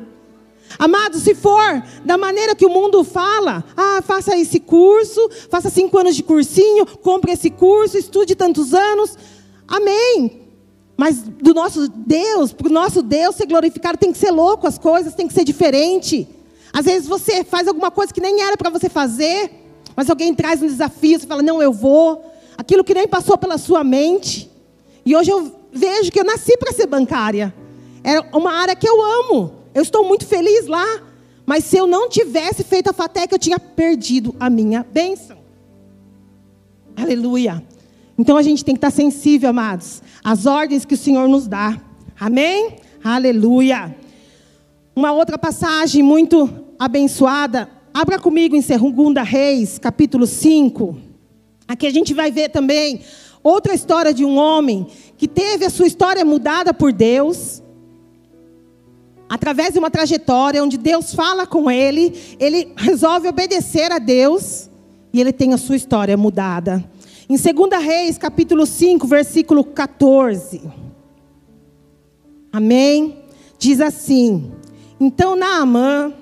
Amado, 0.77 1.19
se 1.19 1.33
for 1.33 1.83
da 2.03 2.17
maneira 2.17 2.55
que 2.55 2.65
o 2.65 2.69
mundo 2.69 3.03
fala, 3.03 3.63
ah, 3.75 4.01
faça 4.01 4.37
esse 4.37 4.59
curso, 4.59 5.29
faça 5.49 5.69
cinco 5.69 5.97
anos 5.97 6.15
de 6.15 6.23
cursinho, 6.23 6.85
compre 6.85 7.31
esse 7.31 7.49
curso, 7.49 7.97
estude 7.97 8.35
tantos 8.35 8.73
anos, 8.73 9.17
amém. 9.67 10.41
Mas 10.97 11.19
do 11.19 11.53
nosso 11.53 11.87
Deus, 11.89 12.53
para 12.53 12.67
o 12.67 12.71
nosso 12.71 13.01
Deus 13.01 13.35
ser 13.35 13.45
glorificado, 13.45 13.97
tem 13.97 14.11
que 14.11 14.17
ser 14.17 14.31
louco 14.31 14.67
as 14.67 14.77
coisas, 14.77 15.13
tem 15.13 15.27
que 15.27 15.33
ser 15.33 15.43
diferente. 15.43 16.27
Às 16.71 16.85
vezes 16.85 17.07
você 17.07 17.43
faz 17.43 17.67
alguma 17.67 17.91
coisa 17.91 18.13
que 18.13 18.21
nem 18.21 18.41
era 18.41 18.57
para 18.57 18.69
você 18.69 18.89
fazer, 18.89 19.51
mas 19.95 20.09
alguém 20.09 20.33
traz 20.33 20.61
um 20.61 20.67
desafio, 20.67 21.19
você 21.19 21.27
fala, 21.27 21.41
não, 21.41 21.61
eu 21.61 21.71
vou. 21.71 22.33
Aquilo 22.57 22.83
que 22.83 22.93
nem 22.93 23.07
passou 23.07 23.37
pela 23.37 23.57
sua 23.57 23.83
mente. 23.83 24.49
E 25.05 25.15
hoje 25.15 25.29
eu 25.29 25.53
vejo 25.71 26.11
que 26.11 26.19
eu 26.19 26.23
nasci 26.23 26.57
para 26.57 26.71
ser 26.71 26.87
bancária. 26.87 27.53
É 28.03 28.19
uma 28.35 28.51
área 28.51 28.75
que 28.75 28.87
eu 28.87 29.01
amo. 29.01 29.64
Eu 29.75 29.81
estou 29.81 30.07
muito 30.07 30.25
feliz 30.25 30.65
lá. 30.65 31.03
Mas 31.45 31.65
se 31.65 31.77
eu 31.77 31.85
não 31.85 32.09
tivesse 32.09 32.63
feito 32.63 32.89
a 32.89 32.93
FATEC, 32.93 33.33
eu 33.33 33.37
tinha 33.37 33.59
perdido 33.59 34.35
a 34.39 34.49
minha 34.49 34.83
bênção. 34.83 35.37
Aleluia. 36.95 37.63
Então 38.17 38.37
a 38.37 38.41
gente 38.41 38.63
tem 38.63 38.73
que 38.73 38.79
estar 38.79 38.89
sensível, 38.89 39.49
amados, 39.49 40.01
às 40.23 40.45
ordens 40.45 40.85
que 40.85 40.95
o 40.95 40.97
Senhor 40.97 41.27
nos 41.27 41.45
dá. 41.45 41.79
Amém? 42.19 42.77
Aleluia. 43.03 43.95
Uma 44.95 45.11
outra 45.11 45.37
passagem 45.37 46.01
muito 46.01 46.49
abençoada. 46.79 47.69
Abra 47.93 48.17
comigo 48.17 48.55
em 48.55 48.61
2 48.61 49.27
Reis, 49.27 49.77
capítulo 49.77 50.25
5. 50.25 50.97
Aqui 51.67 51.85
a 51.85 51.91
gente 51.91 52.13
vai 52.13 52.31
ver 52.31 52.49
também 52.49 53.01
outra 53.43 53.73
história 53.73 54.13
de 54.13 54.23
um 54.23 54.37
homem 54.37 54.87
que 55.17 55.27
teve 55.27 55.65
a 55.65 55.69
sua 55.69 55.85
história 55.85 56.23
mudada 56.25 56.73
por 56.73 56.91
Deus 56.93 57.61
através 59.29 59.73
de 59.73 59.79
uma 59.79 59.89
trajetória 59.89 60.63
onde 60.63 60.77
Deus 60.77 61.13
fala 61.13 61.45
com 61.45 61.69
ele, 61.69 62.13
ele 62.39 62.71
resolve 62.75 63.27
obedecer 63.27 63.91
a 63.91 63.99
Deus 63.99 64.69
e 65.11 65.19
ele 65.19 65.33
tem 65.33 65.53
a 65.53 65.57
sua 65.57 65.75
história 65.75 66.15
mudada. 66.15 66.83
Em 67.27 67.35
2 67.35 67.83
Reis, 67.83 68.17
capítulo 68.17 68.65
5, 68.65 69.07
versículo 69.07 69.63
14. 69.63 70.61
Amém? 72.51 73.17
Diz 73.57 73.81
assim: 73.81 74.51
Então 74.99 75.35
Naamã 75.35 76.13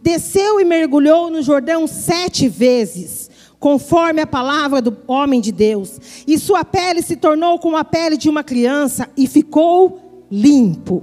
desceu 0.00 0.60
e 0.60 0.64
mergulhou 0.64 1.30
no 1.30 1.42
Jordão 1.42 1.86
sete 1.86 2.48
vezes, 2.48 3.30
conforme 3.58 4.20
a 4.20 4.26
palavra 4.26 4.80
do 4.80 4.96
homem 5.06 5.40
de 5.40 5.50
Deus, 5.50 6.00
e 6.26 6.38
sua 6.38 6.64
pele 6.64 7.02
se 7.02 7.16
tornou 7.16 7.58
como 7.58 7.76
a 7.76 7.84
pele 7.84 8.16
de 8.16 8.28
uma 8.28 8.44
criança 8.44 9.08
e 9.16 9.26
ficou 9.26 10.26
limpo. 10.30 11.02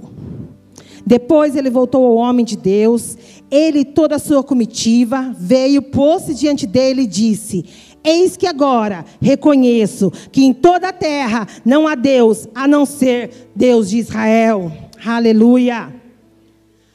Depois 1.10 1.56
ele 1.56 1.70
voltou 1.70 2.06
ao 2.06 2.14
homem 2.14 2.44
de 2.44 2.56
Deus, 2.56 3.18
ele 3.50 3.80
e 3.80 3.84
toda 3.84 4.14
a 4.14 4.18
sua 4.20 4.44
comitiva 4.44 5.34
veio, 5.36 5.82
pôs-se 5.82 6.32
diante 6.32 6.68
dele 6.68 7.02
e 7.02 7.06
disse: 7.08 7.64
Eis 8.04 8.36
que 8.36 8.46
agora 8.46 9.04
reconheço 9.20 10.12
que 10.30 10.44
em 10.44 10.52
toda 10.52 10.90
a 10.90 10.92
terra 10.92 11.48
não 11.64 11.88
há 11.88 11.96
Deus 11.96 12.46
a 12.54 12.68
não 12.68 12.86
ser 12.86 13.50
Deus 13.56 13.90
de 13.90 13.98
Israel. 13.98 14.70
Aleluia. 15.04 15.92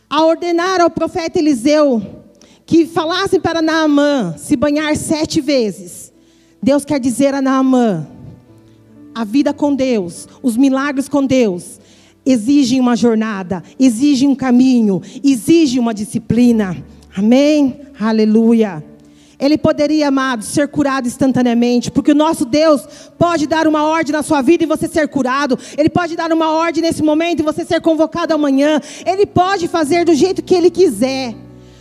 A 0.10 0.26
ordenar 0.26 0.80
ao 0.80 0.90
profeta 0.90 1.38
Eliseu 1.38 2.02
que 2.66 2.86
falassem 2.86 3.42
para 3.42 3.62
Naamã 3.62 4.34
se 4.38 4.56
banhar 4.56 4.96
sete 4.96 5.42
vezes. 5.42 6.14
Deus 6.64 6.86
quer 6.86 7.02
dizer 7.02 7.34
a 7.34 7.42
Naamã: 7.42 8.08
a 9.14 9.26
vida 9.26 9.54
com 9.54 9.76
Deus, 9.76 10.26
os 10.42 10.56
milagres 10.56 11.10
com 11.10 11.26
Deus, 11.26 11.82
exigem 12.26 12.80
uma 12.80 12.96
jornada, 12.96 13.64
exigem 13.80 14.28
um 14.28 14.36
caminho, 14.36 15.02
exigem 15.24 15.80
uma 15.80 15.94
disciplina. 15.94 16.76
Amém? 17.16 17.82
Aleluia. 18.00 18.84
Ele 19.38 19.58
poderia, 19.58 20.08
amado, 20.08 20.44
ser 20.44 20.68
curado 20.68 21.08
instantaneamente, 21.08 21.92
porque 21.92 22.12
o 22.12 22.16
nosso 22.16 22.46
Deus 22.46 22.88
pode 23.18 23.46
dar 23.46 23.68
uma 23.68 23.84
ordem 23.84 24.14
na 24.14 24.24
sua 24.24 24.42
vida 24.42 24.64
e 24.64 24.68
você 24.68 24.88
ser 24.88 25.08
curado. 25.10 25.60
Ele 25.78 25.90
pode 25.90 26.16
dar 26.16 26.32
uma 26.32 26.52
ordem 26.52 26.82
nesse 26.82 27.04
momento 27.04 27.42
e 27.42 27.44
você 27.44 27.66
ser 27.66 27.82
convocado 27.82 28.34
amanhã. 28.34 28.80
Ele 29.06 29.26
pode 29.26 29.68
fazer 29.68 30.06
do 30.06 30.14
jeito 30.14 30.42
que 30.42 30.56
ele 30.56 30.70
quiser, 30.70 31.36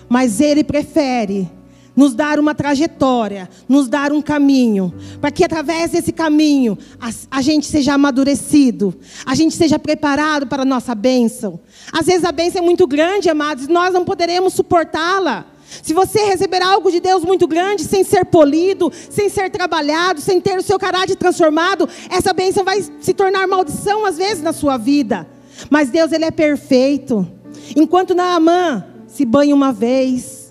mas 0.09 0.41
ele 0.41 0.65
prefere 0.65 1.49
nos 1.97 2.15
dar 2.15 2.39
uma 2.39 2.55
trajetória, 2.55 3.49
nos 3.69 3.89
dar 3.89 4.13
um 4.13 4.21
caminho, 4.21 4.93
para 5.21 5.31
que 5.31 5.45
através 5.45 5.93
desse 5.93 6.13
caminho 6.13 6.77
a, 7.01 7.11
a, 7.31 7.43
gente 7.43 7.67
seja 7.67 7.95
amadurecido, 7.95 8.95
a 9.25 9.35
gente 9.35 9.55
seja 9.55 9.79
preparado 9.79 10.47
para 10.47 10.63
a 10.63 10.67
nossa 10.67 10.95
bênção. 10.95 11.61
Às 11.93 12.07
vezes 12.07 12.25
a 12.25 12.33
bênção 12.33 12.63
é 12.63 12.65
muito 12.65 12.87
grande, 12.87 13.29
amados, 13.29 13.65
e 13.67 13.73
nós 13.73 13.93
não 13.93 14.05
poderemos 14.05 14.55
suportá-la. 14.55 15.47
Se 15.83 15.93
você 15.93 16.25
receber 16.25 16.63
algo 16.63 16.91
de 16.91 17.01
Deus 17.01 17.25
muito 17.25 17.47
grande, 17.47 17.85
sem 17.85 18.05
ser 18.05 18.25
polido, 18.27 18.93
sem 19.11 19.29
ser 19.29 19.51
trabalhado, 19.51 20.21
sem 20.21 20.41
ter 20.41 20.59
o 20.59 20.63
seu 20.63 20.79
caráter 20.79 21.17
transformado, 21.17 21.89
essa 22.11 22.33
bênção 22.33 22.65
vai 22.65 22.83
se 23.01 23.15
tornar 23.15 23.47
maldição 23.47 24.05
às 24.05 24.17
vezes 24.17 24.43
na 24.43 24.53
sua 24.53 24.77
vida. 24.77 25.27
Mas 25.71 25.91
Deus, 25.91 26.13
Ele 26.13 26.25
é 26.25 26.31
perfeito. 26.31 27.27
Enquanto 27.75 28.15
Naamã 28.15 28.85
se 29.07 29.25
banha 29.25 29.55
uma 29.55 29.73
vez, 29.73 30.44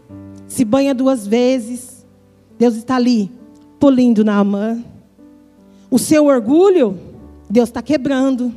se 0.54 0.64
banha 0.64 0.94
duas 0.94 1.26
vezes. 1.26 2.06
Deus 2.60 2.76
está 2.76 2.96
ali, 2.96 3.32
polindo 3.80 4.24
Naamã. 4.24 4.84
O 5.90 5.98
seu 5.98 6.26
orgulho, 6.26 7.00
Deus 7.50 7.70
está 7.70 7.82
quebrando. 7.82 8.54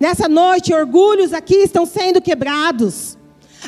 Nessa 0.00 0.28
noite, 0.28 0.72
orgulhos 0.72 1.34
aqui 1.34 1.56
estão 1.56 1.84
sendo 1.84 2.22
quebrados. 2.22 3.18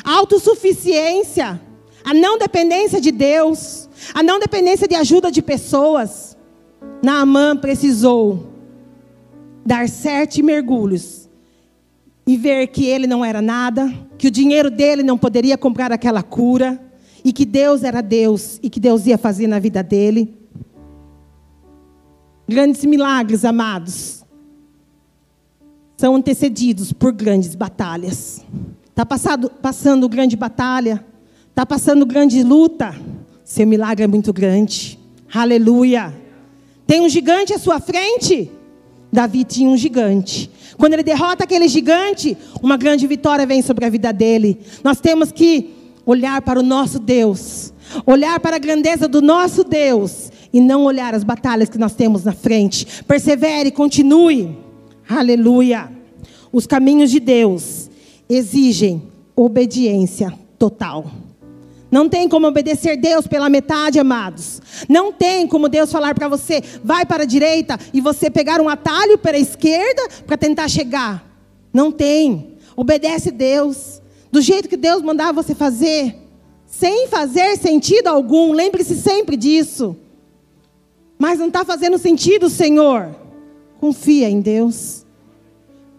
A 0.03 0.15
autossuficiência, 0.15 1.61
a 2.03 2.11
não 2.11 2.39
dependência 2.39 2.99
de 2.99 3.11
Deus, 3.11 3.87
a 4.15 4.23
não 4.23 4.39
dependência 4.39 4.87
de 4.87 4.95
ajuda 4.95 5.31
de 5.31 5.41
pessoas. 5.41 6.35
Naamã 7.03 7.55
precisou 7.55 8.47
dar 9.63 9.87
sete 9.87 10.41
mergulhos 10.41 11.29
e 12.25 12.35
ver 12.35 12.67
que 12.67 12.85
ele 12.85 13.05
não 13.05 13.23
era 13.23 13.43
nada, 13.43 13.93
que 14.17 14.27
o 14.27 14.31
dinheiro 14.31 14.71
dele 14.71 15.03
não 15.03 15.19
poderia 15.19 15.57
comprar 15.57 15.91
aquela 15.91 16.23
cura 16.23 16.88
e 17.29 17.31
que 17.31 17.45
Deus 17.45 17.83
era 17.83 18.01
Deus 18.01 18.59
e 18.63 18.71
que 18.71 18.79
Deus 18.79 19.05
ia 19.05 19.15
fazer 19.15 19.45
na 19.45 19.59
vida 19.59 19.83
dele. 19.83 20.33
Grandes 22.47 22.83
milagres, 22.83 23.45
amados, 23.45 24.25
são 25.95 26.15
antecedidos 26.15 26.91
por 26.91 27.11
grandes 27.11 27.53
batalhas. 27.53 28.43
Está 28.87 29.05
passando, 29.05 30.09
grande 30.09 30.35
batalha, 30.35 31.05
está 31.51 31.67
passando 31.67 32.03
grande 32.03 32.41
luta. 32.41 32.99
Seu 33.45 33.67
milagre 33.67 34.05
é 34.05 34.07
muito 34.07 34.33
grande. 34.33 34.97
Aleluia. 35.31 36.11
Tem 36.87 36.99
um 36.99 37.09
gigante 37.09 37.53
à 37.53 37.59
sua 37.59 37.79
frente? 37.79 38.49
Davi 39.13 39.43
tinha 39.43 39.69
um 39.69 39.77
gigante. 39.77 40.49
Quando 40.77 40.93
ele 40.93 41.03
derrota 41.03 41.43
aquele 41.43 41.67
gigante, 41.67 42.35
uma 42.59 42.75
grande 42.75 43.05
vitória 43.05 43.45
vem 43.45 43.61
sobre 43.61 43.85
a 43.85 43.89
vida 43.89 44.11
dele. 44.11 44.59
Nós 44.83 44.99
temos 44.99 45.31
que 45.31 45.75
olhar 46.09 46.41
para 46.41 46.59
o 46.59 46.63
nosso 46.63 46.97
Deus, 46.97 47.71
olhar 48.03 48.39
para 48.39 48.55
a 48.55 48.59
grandeza 48.59 49.07
do 49.07 49.21
nosso 49.21 49.63
Deus 49.63 50.31
e 50.51 50.59
não 50.59 50.83
olhar 50.85 51.13
as 51.13 51.23
batalhas 51.23 51.69
que 51.69 51.77
nós 51.77 51.93
temos 51.93 52.23
na 52.23 52.31
frente. 52.31 53.03
Persevere, 53.03 53.69
continue. 53.69 54.57
Aleluia. 55.07 55.91
Os 56.51 56.65
caminhos 56.65 57.11
de 57.11 57.19
Deus 57.19 57.91
exigem 58.27 59.03
obediência 59.35 60.33
total. 60.57 61.05
Não 61.91 62.09
tem 62.09 62.27
como 62.27 62.47
obedecer 62.47 62.97
Deus 62.97 63.27
pela 63.27 63.47
metade, 63.47 63.99
amados. 63.99 64.63
Não 64.89 65.11
tem 65.13 65.45
como 65.47 65.69
Deus 65.69 65.91
falar 65.91 66.15
para 66.15 66.27
você, 66.27 66.63
vai 66.83 67.05
para 67.05 67.21
a 67.21 67.27
direita 67.27 67.79
e 67.93 68.01
você 68.01 68.31
pegar 68.31 68.59
um 68.59 68.69
atalho 68.69 69.19
para 69.19 69.37
a 69.37 69.39
esquerda 69.39 70.01
para 70.25 70.37
tentar 70.37 70.67
chegar. 70.69 71.23
Não 71.71 71.91
tem. 71.91 72.57
Obedece 72.75 73.29
Deus. 73.29 73.98
Do 74.31 74.41
jeito 74.41 74.69
que 74.69 74.77
Deus 74.77 75.01
mandar 75.01 75.31
você 75.31 75.55
fazer, 75.55 76.15
sem 76.69 77.07
fazer 77.07 77.57
sentido 77.57 78.07
algum. 78.07 78.53
Lembre-se 78.53 78.95
sempre 78.95 79.35
disso. 79.35 79.97
Mas 81.17 81.39
não 81.39 81.47
está 81.47 81.65
fazendo 81.65 81.97
sentido, 81.97 82.49
Senhor. 82.49 83.15
Confia 83.79 84.29
em 84.29 84.39
Deus. 84.39 85.05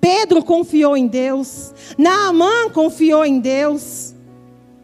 Pedro 0.00 0.42
confiou 0.42 0.96
em 0.96 1.06
Deus. 1.06 1.74
Naamã 1.98 2.70
confiou 2.72 3.24
em 3.24 3.40
Deus. 3.40 4.14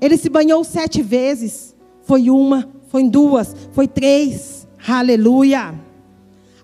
Ele 0.00 0.16
se 0.16 0.28
banhou 0.28 0.62
sete 0.64 1.00
vezes. 1.00 1.74
Foi 2.02 2.28
uma, 2.28 2.68
foi 2.88 3.08
duas, 3.08 3.54
foi 3.72 3.88
três. 3.88 4.66
Aleluia. 4.86 5.74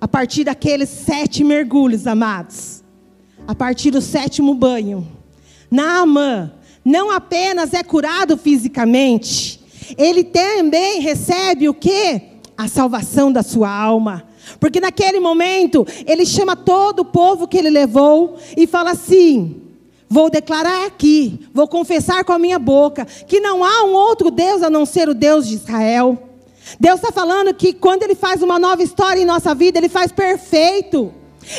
A 0.01 0.09
partir 0.09 0.45
daqueles 0.45 0.89
sete 0.89 1.43
mergulhos, 1.45 2.07
amados. 2.07 2.83
A 3.47 3.55
partir 3.55 3.91
do 3.91 4.01
sétimo 4.01 4.55
banho. 4.55 5.07
Naamã 5.71 6.53
não 6.85 7.11
apenas 7.11 7.73
é 7.75 7.83
curado 7.83 8.37
fisicamente. 8.37 9.61
Ele 9.97 10.25
também 10.25 11.01
recebe 11.01 11.69
o 11.69 11.75
que? 11.75 12.21
A 12.57 12.69
salvação 12.69 13.33
da 13.33 13.43
sua 13.43 13.71
alma. 13.71 14.25
Porque 14.59 14.81
naquele 14.81 15.21
momento, 15.21 15.87
ele 16.07 16.27
chama 16.27 16.57
todo 16.57 17.01
o 17.01 17.05
povo 17.05 17.47
que 17.47 17.57
ele 17.57 17.71
levou 17.71 18.37
e 18.57 18.67
fala 18.67 18.91
assim: 18.91 19.63
Vou 20.09 20.29
declarar 20.29 20.87
aqui, 20.87 21.41
vou 21.55 21.67
confessar 21.67 22.25
com 22.25 22.33
a 22.33 22.39
minha 22.39 22.59
boca, 22.59 23.07
que 23.07 23.41
não 23.41 23.65
há 23.65 23.85
um 23.85 23.95
outro 23.95 24.31
Deus 24.31 24.63
a 24.63 24.69
não 24.69 24.85
ser 24.85 25.09
o 25.09 25.15
Deus 25.15 25.49
de 25.49 25.55
Israel. 25.55 26.19
Deus 26.79 26.97
está 26.97 27.11
falando 27.11 27.55
que 27.55 27.73
quando 27.73 28.03
Ele 28.03 28.15
faz 28.15 28.43
uma 28.43 28.59
nova 28.59 28.83
história 28.83 29.21
em 29.21 29.25
nossa 29.25 29.55
vida, 29.55 29.79
Ele 29.79 29.89
faz 29.89 30.13
perfeito. 30.13 31.13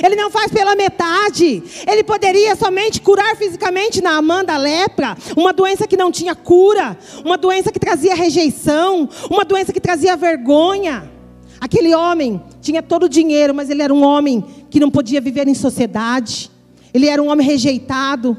Ele 0.04 0.16
não 0.16 0.30
faz 0.30 0.52
pela 0.52 0.76
metade. 0.76 1.64
Ele 1.88 2.04
poderia 2.04 2.56
somente 2.56 3.02
curar 3.02 3.36
fisicamente 3.36 4.02
na 4.02 4.18
Amanda 4.18 4.56
lepra, 4.58 5.18
uma 5.36 5.52
doença 5.54 5.88
que 5.88 5.98
não 5.98 6.12
tinha 6.12 6.36
cura, 6.36 6.98
uma 7.24 7.38
doença 7.38 7.72
que 7.72 7.80
trazia 7.80 8.16
rejeição, 8.16 9.10
uma 9.30 9.44
doença 9.44 9.74
que 9.74 9.82
trazia 9.82 10.16
vergonha. 10.16 11.12
Aquele 11.60 11.96
homem 11.96 12.42
tinha 12.62 12.84
todo 12.84 13.04
o 13.04 13.10
dinheiro, 13.10 13.54
mas 13.54 13.70
ele 13.70 13.82
era 13.82 13.94
um 13.94 14.04
homem 14.04 14.44
que 14.70 14.80
não 14.80 14.92
podia 14.92 15.22
viver 15.22 15.48
em 15.48 15.54
sociedade. 15.54 16.52
Ele 16.94 17.08
era 17.08 17.22
um 17.22 17.30
homem 17.30 17.46
rejeitado. 17.46 18.38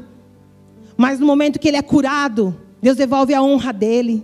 Mas 0.97 1.19
no 1.19 1.25
momento 1.25 1.59
que 1.59 1.67
ele 1.67 1.77
é 1.77 1.81
curado, 1.81 2.55
Deus 2.81 2.95
devolve 2.95 3.33
a 3.33 3.41
honra 3.41 3.73
dele. 3.73 4.23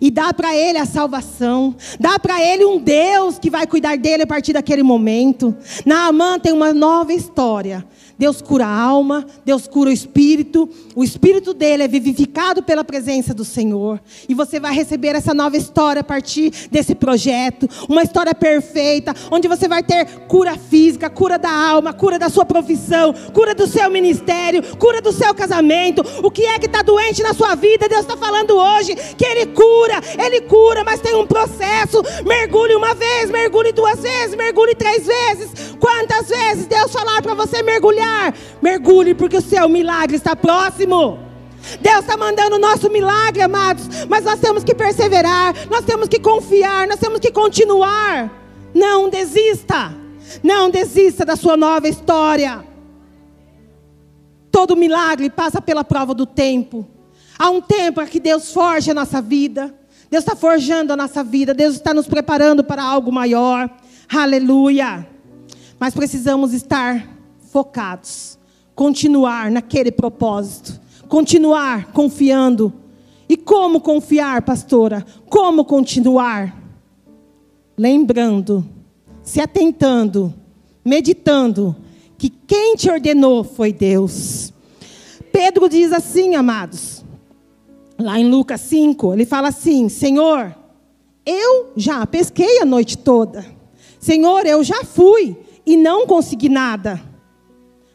E 0.00 0.10
dá 0.10 0.32
para 0.34 0.54
ele 0.54 0.78
a 0.78 0.86
salvação. 0.86 1.74
Dá 1.98 2.18
para 2.18 2.42
ele 2.42 2.64
um 2.64 2.78
Deus 2.78 3.38
que 3.38 3.50
vai 3.50 3.66
cuidar 3.66 3.96
dele 3.96 4.24
a 4.24 4.26
partir 4.26 4.52
daquele 4.52 4.82
momento. 4.82 5.56
Naamã 5.86 6.38
tem 6.38 6.52
uma 6.52 6.74
nova 6.74 7.12
história. 7.12 7.84
Deus 8.20 8.42
cura 8.42 8.66
a 8.66 8.78
alma, 8.78 9.24
Deus 9.46 9.66
cura 9.66 9.88
o 9.88 9.92
espírito. 9.92 10.68
O 10.94 11.02
espírito 11.02 11.54
dele 11.54 11.84
é 11.84 11.88
vivificado 11.88 12.62
pela 12.62 12.84
presença 12.84 13.32
do 13.32 13.46
Senhor. 13.46 13.98
E 14.28 14.34
você 14.34 14.60
vai 14.60 14.74
receber 14.74 15.14
essa 15.14 15.32
nova 15.32 15.56
história 15.56 16.00
a 16.00 16.04
partir 16.04 16.50
desse 16.70 16.94
projeto. 16.94 17.66
Uma 17.88 18.02
história 18.02 18.34
perfeita, 18.34 19.14
onde 19.30 19.48
você 19.48 19.66
vai 19.66 19.82
ter 19.82 20.04
cura 20.28 20.54
física, 20.58 21.08
cura 21.08 21.38
da 21.38 21.50
alma, 21.50 21.94
cura 21.94 22.18
da 22.18 22.28
sua 22.28 22.44
profissão, 22.44 23.14
cura 23.32 23.54
do 23.54 23.66
seu 23.66 23.88
ministério, 23.90 24.76
cura 24.76 25.00
do 25.00 25.12
seu 25.12 25.34
casamento. 25.34 26.04
O 26.22 26.30
que 26.30 26.44
é 26.44 26.58
que 26.58 26.66
está 26.66 26.82
doente 26.82 27.22
na 27.22 27.32
sua 27.32 27.54
vida? 27.54 27.88
Deus 27.88 28.02
está 28.02 28.18
falando 28.18 28.50
hoje 28.50 28.94
que 29.16 29.24
Ele 29.24 29.46
cura, 29.46 29.70
Ele 30.18 30.42
cura, 30.42 30.84
mas 30.84 31.00
tem 31.00 31.14
um 31.14 31.26
processo. 31.26 32.02
Mergulhe 32.26 32.74
uma 32.74 32.94
vez, 32.94 33.30
mergulhe 33.30 33.72
duas 33.72 34.00
vezes, 34.00 34.36
mergulhe 34.36 34.74
três 34.74 35.06
vezes. 35.06 35.76
Quantas 35.78 36.28
vezes 36.28 36.66
Deus 36.66 36.92
falar 36.92 37.22
para 37.22 37.34
você 37.34 37.62
mergulhar, 37.62 38.34
mergulhe, 38.60 39.14
porque 39.14 39.36
o 39.36 39.42
seu 39.42 39.68
milagre 39.68 40.16
está 40.16 40.36
próximo. 40.36 41.18
Deus 41.80 42.00
está 42.00 42.16
mandando 42.16 42.56
o 42.56 42.58
nosso 42.58 42.90
milagre, 42.90 43.42
amados, 43.42 43.86
mas 44.08 44.24
nós 44.24 44.40
temos 44.40 44.64
que 44.64 44.74
perseverar, 44.74 45.54
nós 45.68 45.84
temos 45.84 46.08
que 46.08 46.18
confiar, 46.18 46.86
nós 46.86 46.98
temos 46.98 47.20
que 47.20 47.30
continuar. 47.30 48.30
Não 48.74 49.08
desista, 49.08 49.94
não 50.42 50.70
desista 50.70 51.24
da 51.24 51.36
sua 51.36 51.56
nova 51.56 51.88
história. 51.88 52.64
Todo 54.50 54.76
milagre 54.76 55.30
passa 55.30 55.60
pela 55.60 55.84
prova 55.84 56.14
do 56.14 56.26
tempo. 56.26 56.86
Há 57.40 57.48
um 57.48 57.62
tempo 57.62 58.04
que 58.04 58.20
Deus 58.20 58.52
forja 58.52 58.90
a 58.90 58.94
nossa 58.94 59.22
vida. 59.22 59.74
Deus 60.10 60.22
está 60.22 60.36
forjando 60.36 60.92
a 60.92 60.96
nossa 60.96 61.24
vida. 61.24 61.54
Deus 61.54 61.76
está 61.76 61.94
nos 61.94 62.06
preparando 62.06 62.62
para 62.62 62.82
algo 62.82 63.10
maior. 63.10 63.70
Aleluia. 64.10 65.08
Mas 65.78 65.94
precisamos 65.94 66.52
estar 66.52 67.08
focados, 67.50 68.38
continuar 68.74 69.50
naquele 69.50 69.90
propósito, 69.90 70.78
continuar 71.08 71.92
confiando. 71.92 72.74
E 73.26 73.38
como 73.38 73.80
confiar, 73.80 74.42
pastora? 74.42 75.02
Como 75.30 75.64
continuar? 75.64 76.54
Lembrando, 77.74 78.68
se 79.22 79.40
atentando, 79.40 80.34
meditando 80.84 81.74
que 82.18 82.28
quem 82.28 82.76
te 82.76 82.90
ordenou 82.90 83.42
foi 83.42 83.72
Deus. 83.72 84.52
Pedro 85.32 85.70
diz 85.70 85.90
assim, 85.90 86.34
amados, 86.34 86.99
lá 88.00 88.18
em 88.18 88.28
Lucas 88.28 88.60
5, 88.62 89.12
ele 89.12 89.26
fala 89.26 89.48
assim: 89.48 89.88
Senhor, 89.88 90.54
eu 91.24 91.72
já 91.76 92.06
pesquei 92.06 92.60
a 92.60 92.64
noite 92.64 92.98
toda. 92.98 93.44
Senhor, 93.98 94.46
eu 94.46 94.64
já 94.64 94.82
fui 94.84 95.36
e 95.66 95.76
não 95.76 96.06
consegui 96.06 96.48
nada. 96.48 97.00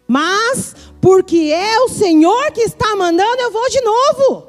Mas, 0.07 0.75
porque 1.01 1.51
é 1.51 1.79
o 1.79 1.89
Senhor 1.89 2.51
que 2.51 2.61
está 2.61 2.95
mandando, 2.95 3.41
eu 3.41 3.51
vou 3.51 3.69
de 3.69 3.81
novo. 3.81 4.47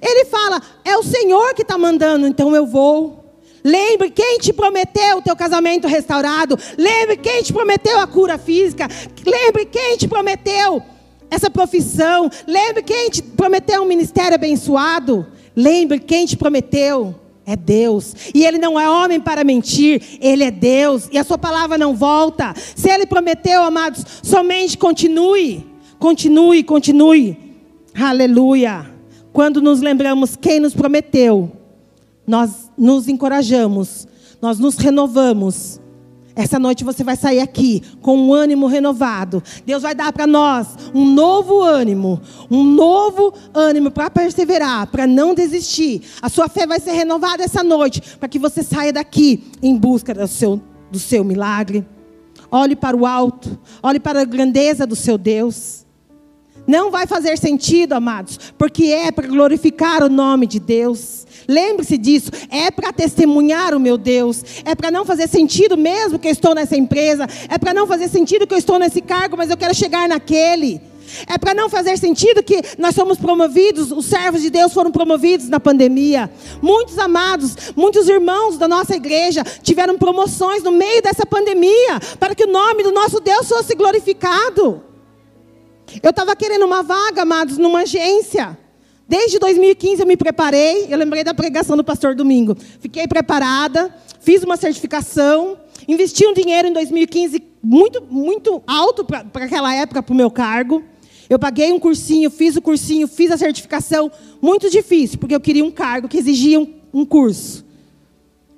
Ele 0.00 0.24
fala: 0.26 0.62
é 0.84 0.96
o 0.96 1.02
Senhor 1.02 1.54
que 1.54 1.62
está 1.62 1.76
mandando, 1.76 2.26
então 2.26 2.54
eu 2.54 2.66
vou. 2.66 3.24
Lembre 3.64 4.10
quem 4.10 4.38
te 4.38 4.52
prometeu 4.52 5.18
o 5.18 5.22
teu 5.22 5.34
casamento 5.34 5.88
restaurado. 5.88 6.56
Lembre 6.78 7.16
quem 7.16 7.42
te 7.42 7.52
prometeu 7.52 7.98
a 7.98 8.06
cura 8.06 8.38
física. 8.38 8.86
Lembre 9.24 9.66
quem 9.66 9.96
te 9.96 10.06
prometeu 10.06 10.80
essa 11.30 11.50
profissão. 11.50 12.30
Lembre 12.46 12.82
quem 12.82 13.10
te 13.10 13.22
prometeu 13.22 13.82
um 13.82 13.86
ministério 13.86 14.34
abençoado. 14.34 15.26
Lembre 15.54 15.98
quem 15.98 16.26
te 16.26 16.36
prometeu 16.36 17.14
é 17.46 17.54
Deus. 17.56 18.14
E 18.34 18.44
Ele 18.44 18.58
não 18.58 18.78
é 18.78 18.90
homem 18.90 19.20
para 19.20 19.44
mentir, 19.44 20.02
Ele 20.20 20.42
é 20.42 20.50
Deus. 20.50 21.08
E 21.12 21.16
a 21.16 21.24
Sua 21.24 21.38
palavra 21.38 21.78
não 21.78 21.94
volta. 21.94 22.52
Se 22.74 22.90
Ele 22.90 23.06
prometeu, 23.06 23.62
amados, 23.62 24.04
somente 24.22 24.76
continue. 24.76 25.64
Continue, 25.98 26.62
continue. 26.64 27.38
Aleluia. 27.94 28.90
Quando 29.32 29.62
nos 29.62 29.80
lembramos 29.80 30.34
quem 30.34 30.58
nos 30.58 30.74
prometeu, 30.74 31.52
nós 32.26 32.70
nos 32.76 33.08
encorajamos, 33.08 34.08
nós 34.42 34.58
nos 34.58 34.76
renovamos 34.76 35.80
essa 36.36 36.58
noite 36.58 36.84
você 36.84 37.02
vai 37.02 37.16
sair 37.16 37.40
aqui 37.40 37.82
com 38.02 38.18
um 38.18 38.34
ânimo 38.34 38.66
renovado. 38.66 39.42
Deus 39.64 39.82
vai 39.82 39.94
dar 39.94 40.12
para 40.12 40.26
nós 40.26 40.68
um 40.94 41.06
novo 41.06 41.62
ânimo, 41.62 42.20
um 42.50 42.62
novo 42.62 43.32
ânimo 43.54 43.90
para 43.90 44.10
perseverar, 44.10 44.86
para 44.88 45.06
não 45.06 45.34
desistir. 45.34 46.02
A 46.20 46.28
sua 46.28 46.46
fé 46.46 46.66
vai 46.66 46.78
ser 46.78 46.92
renovada 46.92 47.42
essa 47.42 47.64
noite, 47.64 48.02
para 48.20 48.28
que 48.28 48.38
você 48.38 48.62
saia 48.62 48.92
daqui 48.92 49.44
em 49.62 49.74
busca 49.74 50.12
do 50.12 50.28
seu, 50.28 50.60
do 50.92 50.98
seu 50.98 51.24
milagre. 51.24 51.86
Olhe 52.50 52.76
para 52.76 52.94
o 52.94 53.06
alto, 53.06 53.58
olhe 53.82 53.98
para 53.98 54.20
a 54.20 54.24
grandeza 54.24 54.86
do 54.86 54.94
seu 54.94 55.16
Deus. 55.16 55.85
Não 56.66 56.90
vai 56.90 57.06
fazer 57.06 57.38
sentido, 57.38 57.92
amados, 57.92 58.38
porque 58.58 58.84
é 58.84 59.10
para 59.12 59.28
glorificar 59.28 60.02
o 60.02 60.08
nome 60.08 60.46
de 60.46 60.58
Deus. 60.58 61.26
Lembre-se 61.48 61.96
disso, 61.96 62.30
é 62.50 62.70
para 62.70 62.92
testemunhar 62.92 63.72
o 63.74 63.80
meu 63.80 63.96
Deus, 63.96 64.42
é 64.64 64.74
para 64.74 64.90
não 64.90 65.04
fazer 65.04 65.28
sentido 65.28 65.76
mesmo 65.76 66.18
que 66.18 66.26
eu 66.26 66.32
estou 66.32 66.54
nessa 66.54 66.76
empresa, 66.76 67.26
é 67.48 67.56
para 67.56 67.72
não 67.72 67.86
fazer 67.86 68.08
sentido 68.08 68.46
que 68.46 68.54
eu 68.54 68.58
estou 68.58 68.78
nesse 68.78 69.00
cargo, 69.00 69.36
mas 69.36 69.48
eu 69.48 69.56
quero 69.56 69.74
chegar 69.74 70.08
naquele. 70.08 70.80
É 71.28 71.38
para 71.38 71.54
não 71.54 71.68
fazer 71.68 71.96
sentido 71.96 72.42
que 72.42 72.60
nós 72.78 72.94
somos 72.94 73.16
promovidos, 73.16 73.92
os 73.92 74.06
servos 74.06 74.42
de 74.42 74.50
Deus 74.50 74.72
foram 74.72 74.90
promovidos 74.90 75.48
na 75.48 75.60
pandemia. 75.60 76.28
Muitos 76.60 76.98
amados, 76.98 77.56
muitos 77.76 78.08
irmãos 78.08 78.58
da 78.58 78.66
nossa 78.66 78.96
igreja 78.96 79.44
tiveram 79.62 79.96
promoções 79.96 80.64
no 80.64 80.72
meio 80.72 81.00
dessa 81.00 81.24
pandemia, 81.24 82.00
para 82.18 82.34
que 82.34 82.44
o 82.44 82.50
nome 82.50 82.82
do 82.82 82.90
nosso 82.90 83.20
Deus 83.20 83.48
fosse 83.48 83.74
glorificado. 83.74 84.82
Eu 86.02 86.10
estava 86.10 86.34
querendo 86.34 86.64
uma 86.64 86.82
vaga, 86.82 87.22
amados, 87.22 87.58
numa 87.58 87.80
agência. 87.80 88.58
Desde 89.08 89.38
2015 89.38 90.00
eu 90.00 90.06
me 90.06 90.16
preparei, 90.16 90.86
eu 90.90 90.98
lembrei 90.98 91.22
da 91.22 91.32
pregação 91.32 91.76
do 91.76 91.84
pastor 91.84 92.14
Domingo. 92.14 92.56
Fiquei 92.80 93.06
preparada, 93.06 93.94
fiz 94.20 94.42
uma 94.42 94.56
certificação, 94.56 95.56
investi 95.86 96.26
um 96.26 96.34
dinheiro 96.34 96.68
em 96.68 96.72
2015 96.72 97.42
muito, 97.62 98.02
muito 98.10 98.62
alto 98.66 99.04
para 99.04 99.44
aquela 99.44 99.72
época, 99.74 100.02
para 100.02 100.12
o 100.12 100.16
meu 100.16 100.30
cargo. 100.30 100.82
Eu 101.28 101.38
paguei 101.38 101.72
um 101.72 101.78
cursinho, 101.78 102.30
fiz 102.30 102.56
o 102.56 102.62
cursinho, 102.62 103.06
fiz 103.06 103.30
a 103.30 103.36
certificação. 103.36 104.10
Muito 104.40 104.68
difícil, 104.70 105.18
porque 105.18 105.34
eu 105.34 105.40
queria 105.40 105.64
um 105.64 105.70
cargo 105.70 106.08
que 106.08 106.18
exigia 106.18 106.58
um, 106.58 106.72
um 106.92 107.04
curso. 107.04 107.64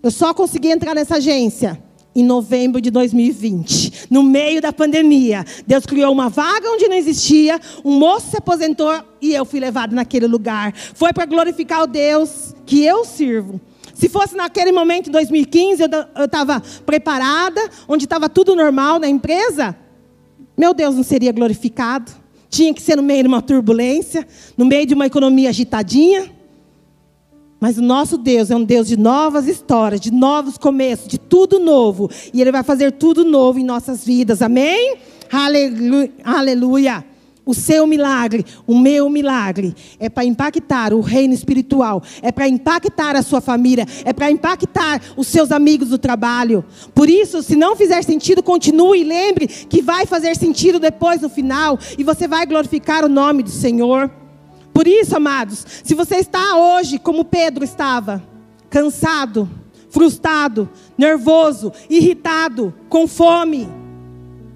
Eu 0.03 0.11
só 0.11 0.33
consegui 0.33 0.71
entrar 0.71 0.95
nessa 0.95 1.17
agência 1.17 1.83
em 2.19 2.25
novembro 2.25 2.81
de 2.81 2.91
2020, 2.91 4.09
no 4.11 4.25
meio 4.25 4.61
da 4.61 4.73
pandemia. 4.73 5.45
Deus 5.65 5.87
criou 5.87 6.13
uma 6.13 6.29
vaga 6.29 6.69
onde 6.69 6.89
não 6.89 6.97
existia, 6.97 7.61
um 7.85 7.97
moço 7.97 8.31
se 8.31 8.37
aposentou 8.37 8.93
e 9.23 9.33
eu 9.33 9.45
fui 9.45 9.61
levado 9.61 9.95
naquele 9.95 10.27
lugar. 10.27 10.75
Foi 10.75 11.13
para 11.13 11.25
glorificar 11.27 11.85
o 11.85 11.87
Deus 11.87 12.57
que 12.67 12.85
eu 12.85 13.05
sirvo. 13.05 13.61
Se 13.95 14.09
fosse 14.09 14.35
naquele 14.35 14.73
momento, 14.73 15.09
em 15.09 15.13
2015, 15.13 15.81
eu 16.17 16.25
estava 16.25 16.61
preparada, 16.85 17.61
onde 17.87 18.05
estava 18.05 18.29
tudo 18.29 18.57
normal 18.57 18.99
na 18.99 19.09
empresa, 19.09 19.77
meu 20.57 20.75
Deus 20.75 20.97
não 20.97 21.05
seria 21.05 21.31
glorificado. 21.31 22.11
Tinha 22.51 22.75
que 22.75 22.83
ser 22.83 22.97
no 22.97 23.03
meio 23.03 23.23
de 23.23 23.29
uma 23.29 23.43
turbulência, 23.43 24.27
no 24.57 24.65
meio 24.65 24.87
de 24.87 24.95
uma 24.95 25.07
economia 25.07 25.51
agitadinha. 25.51 26.29
Mas 27.61 27.77
o 27.77 27.83
nosso 27.83 28.17
Deus 28.17 28.51
é 28.51 28.57
um 28.57 28.63
Deus 28.63 28.87
de 28.87 28.97
novas 28.97 29.49
histórias, 29.49 30.01
de 30.01 30.13
novos 30.13 30.57
começos, 30.57 31.09
de 31.09 31.19
tudo 31.19 31.59
novo. 31.59 32.09
E 32.33 32.41
Ele 32.41 32.53
vai 32.53 32.63
fazer 32.63 32.93
tudo 32.93 33.25
novo 33.25 33.59
em 33.59 33.65
nossas 33.65 34.05
vidas. 34.05 34.43
Amém? 34.43 34.97
Aleluia. 35.31 36.13
Aleluia. 36.23 37.05
O 37.45 37.55
seu 37.55 37.87
milagre, 37.87 38.45
o 38.67 38.79
meu 38.79 39.09
milagre, 39.09 39.75
é 39.99 40.11
para 40.11 40.23
impactar 40.23 40.93
o 40.93 41.01
reino 41.01 41.33
espiritual, 41.33 42.03
é 42.21 42.31
para 42.31 42.47
impactar 42.47 43.17
a 43.17 43.23
sua 43.23 43.41
família, 43.41 43.87
é 44.05 44.13
para 44.13 44.31
impactar 44.31 45.01
os 45.17 45.29
seus 45.29 45.51
amigos 45.51 45.89
do 45.89 45.97
trabalho. 45.97 46.63
Por 46.95 47.09
isso, 47.09 47.43
se 47.43 47.57
não 47.57 47.75
fizer 47.75 48.03
sentido, 48.05 48.43
continue 48.43 49.01
e 49.01 49.05
lembre 49.05 49.47
que 49.47 49.81
vai 49.81 50.05
fazer 50.05 50.37
sentido 50.37 50.79
depois 50.79 51.23
no 51.23 51.31
final 51.31 51.79
e 51.97 52.05
você 52.05 52.29
vai 52.29 52.45
glorificar 52.45 53.03
o 53.03 53.09
nome 53.09 53.43
do 53.43 53.51
Senhor. 53.51 54.11
Por 54.79 54.87
isso, 54.87 55.17
amados, 55.17 55.67
se 55.83 55.93
você 55.93 56.19
está 56.19 56.57
hoje 56.57 57.01
como 57.01 57.25
Pedro 57.25 57.65
estava, 57.65 58.23
cansado, 58.71 59.51
frustrado, 59.91 60.71
nervoso, 60.97 61.73
irritado, 61.91 62.73
com 62.89 63.09
fome, 63.09 63.69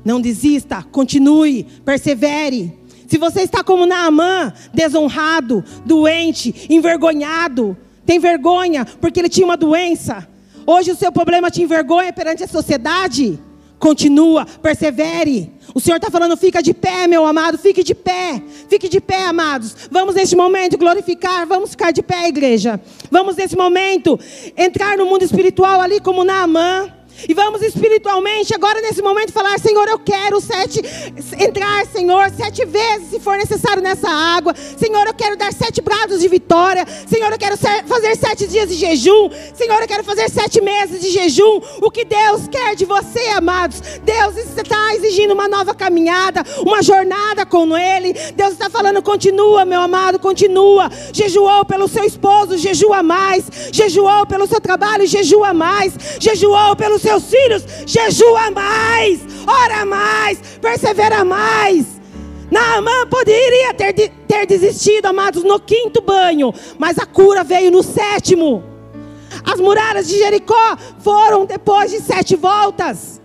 não 0.04 0.20
desista, 0.20 0.80
continue, 0.92 1.64
persevere. 1.84 2.72
Se 3.08 3.18
você 3.18 3.40
está 3.40 3.64
como 3.64 3.84
Naamã, 3.84 4.52
desonrado, 4.72 5.64
doente, 5.84 6.68
envergonhado, 6.70 7.76
tem 8.06 8.20
vergonha 8.20 8.84
porque 9.00 9.18
ele 9.18 9.28
tinha 9.28 9.44
uma 9.44 9.56
doença. 9.56 10.28
Hoje 10.64 10.92
o 10.92 10.96
seu 10.96 11.10
problema 11.10 11.50
te 11.50 11.64
envergonha 11.64 12.12
perante 12.12 12.44
a 12.44 12.48
sociedade. 12.48 13.40
Continua, 13.82 14.46
persevere. 14.62 15.50
O 15.74 15.80
Senhor 15.80 15.96
está 15.96 16.08
falando, 16.08 16.36
fica 16.36 16.62
de 16.62 16.72
pé, 16.72 17.08
meu 17.08 17.26
amado, 17.26 17.58
fique 17.58 17.82
de 17.82 17.96
pé, 17.96 18.40
fique 18.68 18.88
de 18.88 19.00
pé, 19.00 19.24
amados. 19.24 19.74
Vamos 19.90 20.14
neste 20.14 20.36
momento 20.36 20.78
glorificar, 20.78 21.44
vamos 21.46 21.70
ficar 21.70 21.92
de 21.92 22.00
pé, 22.00 22.28
igreja. 22.28 22.80
Vamos 23.10 23.34
nesse 23.34 23.56
momento 23.56 24.20
entrar 24.56 24.96
no 24.96 25.04
mundo 25.04 25.24
espiritual 25.24 25.80
ali 25.80 25.98
como 25.98 26.22
Naamã. 26.22 26.94
E 27.28 27.34
vamos 27.34 27.62
espiritualmente 27.62 28.54
agora 28.54 28.80
nesse 28.80 29.02
momento 29.02 29.32
falar, 29.32 29.58
Senhor, 29.58 29.88
eu 29.88 29.98
quero 29.98 30.40
sete 30.40 30.80
entrar, 31.38 31.86
Senhor, 31.86 32.30
sete 32.30 32.64
vezes 32.64 33.10
se 33.10 33.20
for 33.20 33.36
necessário 33.36 33.82
nessa 33.82 34.08
água. 34.08 34.54
Senhor, 34.76 35.06
eu 35.06 35.14
quero 35.14 35.36
dar 35.36 35.52
sete 35.52 35.80
brados 35.80 36.20
de 36.20 36.28
vitória. 36.28 36.86
Senhor, 37.06 37.30
eu 37.30 37.38
quero 37.38 37.56
fazer 37.86 38.16
sete 38.16 38.46
dias 38.46 38.68
de 38.68 38.74
jejum. 38.74 39.30
Senhor, 39.54 39.80
eu 39.80 39.88
quero 39.88 40.04
fazer 40.04 40.28
sete 40.30 40.60
meses 40.60 41.00
de 41.00 41.10
jejum. 41.10 41.60
O 41.80 41.90
que 41.90 42.04
Deus 42.04 42.48
quer 42.48 42.74
de 42.74 42.84
você, 42.84 43.28
amados? 43.28 43.80
Deus 44.02 44.36
está 44.36 44.94
exigindo 44.94 45.32
uma 45.32 45.48
nova 45.48 45.74
caminhada, 45.74 46.42
uma 46.60 46.82
jornada 46.82 47.46
com 47.46 47.76
Ele. 47.76 48.12
Deus 48.34 48.52
está 48.52 48.68
falando, 48.68 49.02
continua, 49.02 49.64
meu 49.64 49.80
amado, 49.80 50.18
continua. 50.18 50.90
Jejuou 51.12 51.64
pelo 51.64 51.88
seu 51.88 52.04
esposo, 52.04 52.56
jejua 52.56 53.02
mais. 53.02 53.44
Jejuou 53.72 54.26
pelo 54.26 54.46
seu 54.46 54.60
trabalho, 54.60 55.06
jejua 55.06 55.52
mais. 55.54 55.94
Jejuou 56.18 56.74
pelo 56.76 56.98
seu 56.98 57.11
seus 57.12 57.24
filhos, 57.24 57.64
jejua 57.86 58.50
mais, 58.50 59.20
ora 59.46 59.84
mais, 59.84 60.38
persevera 60.60 61.24
mais. 61.24 62.00
Naamã 62.50 63.06
poderia 63.08 63.72
ter, 63.74 63.92
ter 63.92 64.46
desistido, 64.46 65.06
amados, 65.06 65.42
no 65.42 65.58
quinto 65.58 66.02
banho, 66.02 66.52
mas 66.78 66.98
a 66.98 67.06
cura 67.06 67.42
veio 67.42 67.70
no 67.70 67.82
sétimo. 67.82 68.62
As 69.50 69.58
muralhas 69.58 70.06
de 70.06 70.18
Jericó 70.18 70.76
foram 71.00 71.46
depois 71.46 71.90
de 71.90 72.00
sete 72.00 72.36
voltas. 72.36 73.21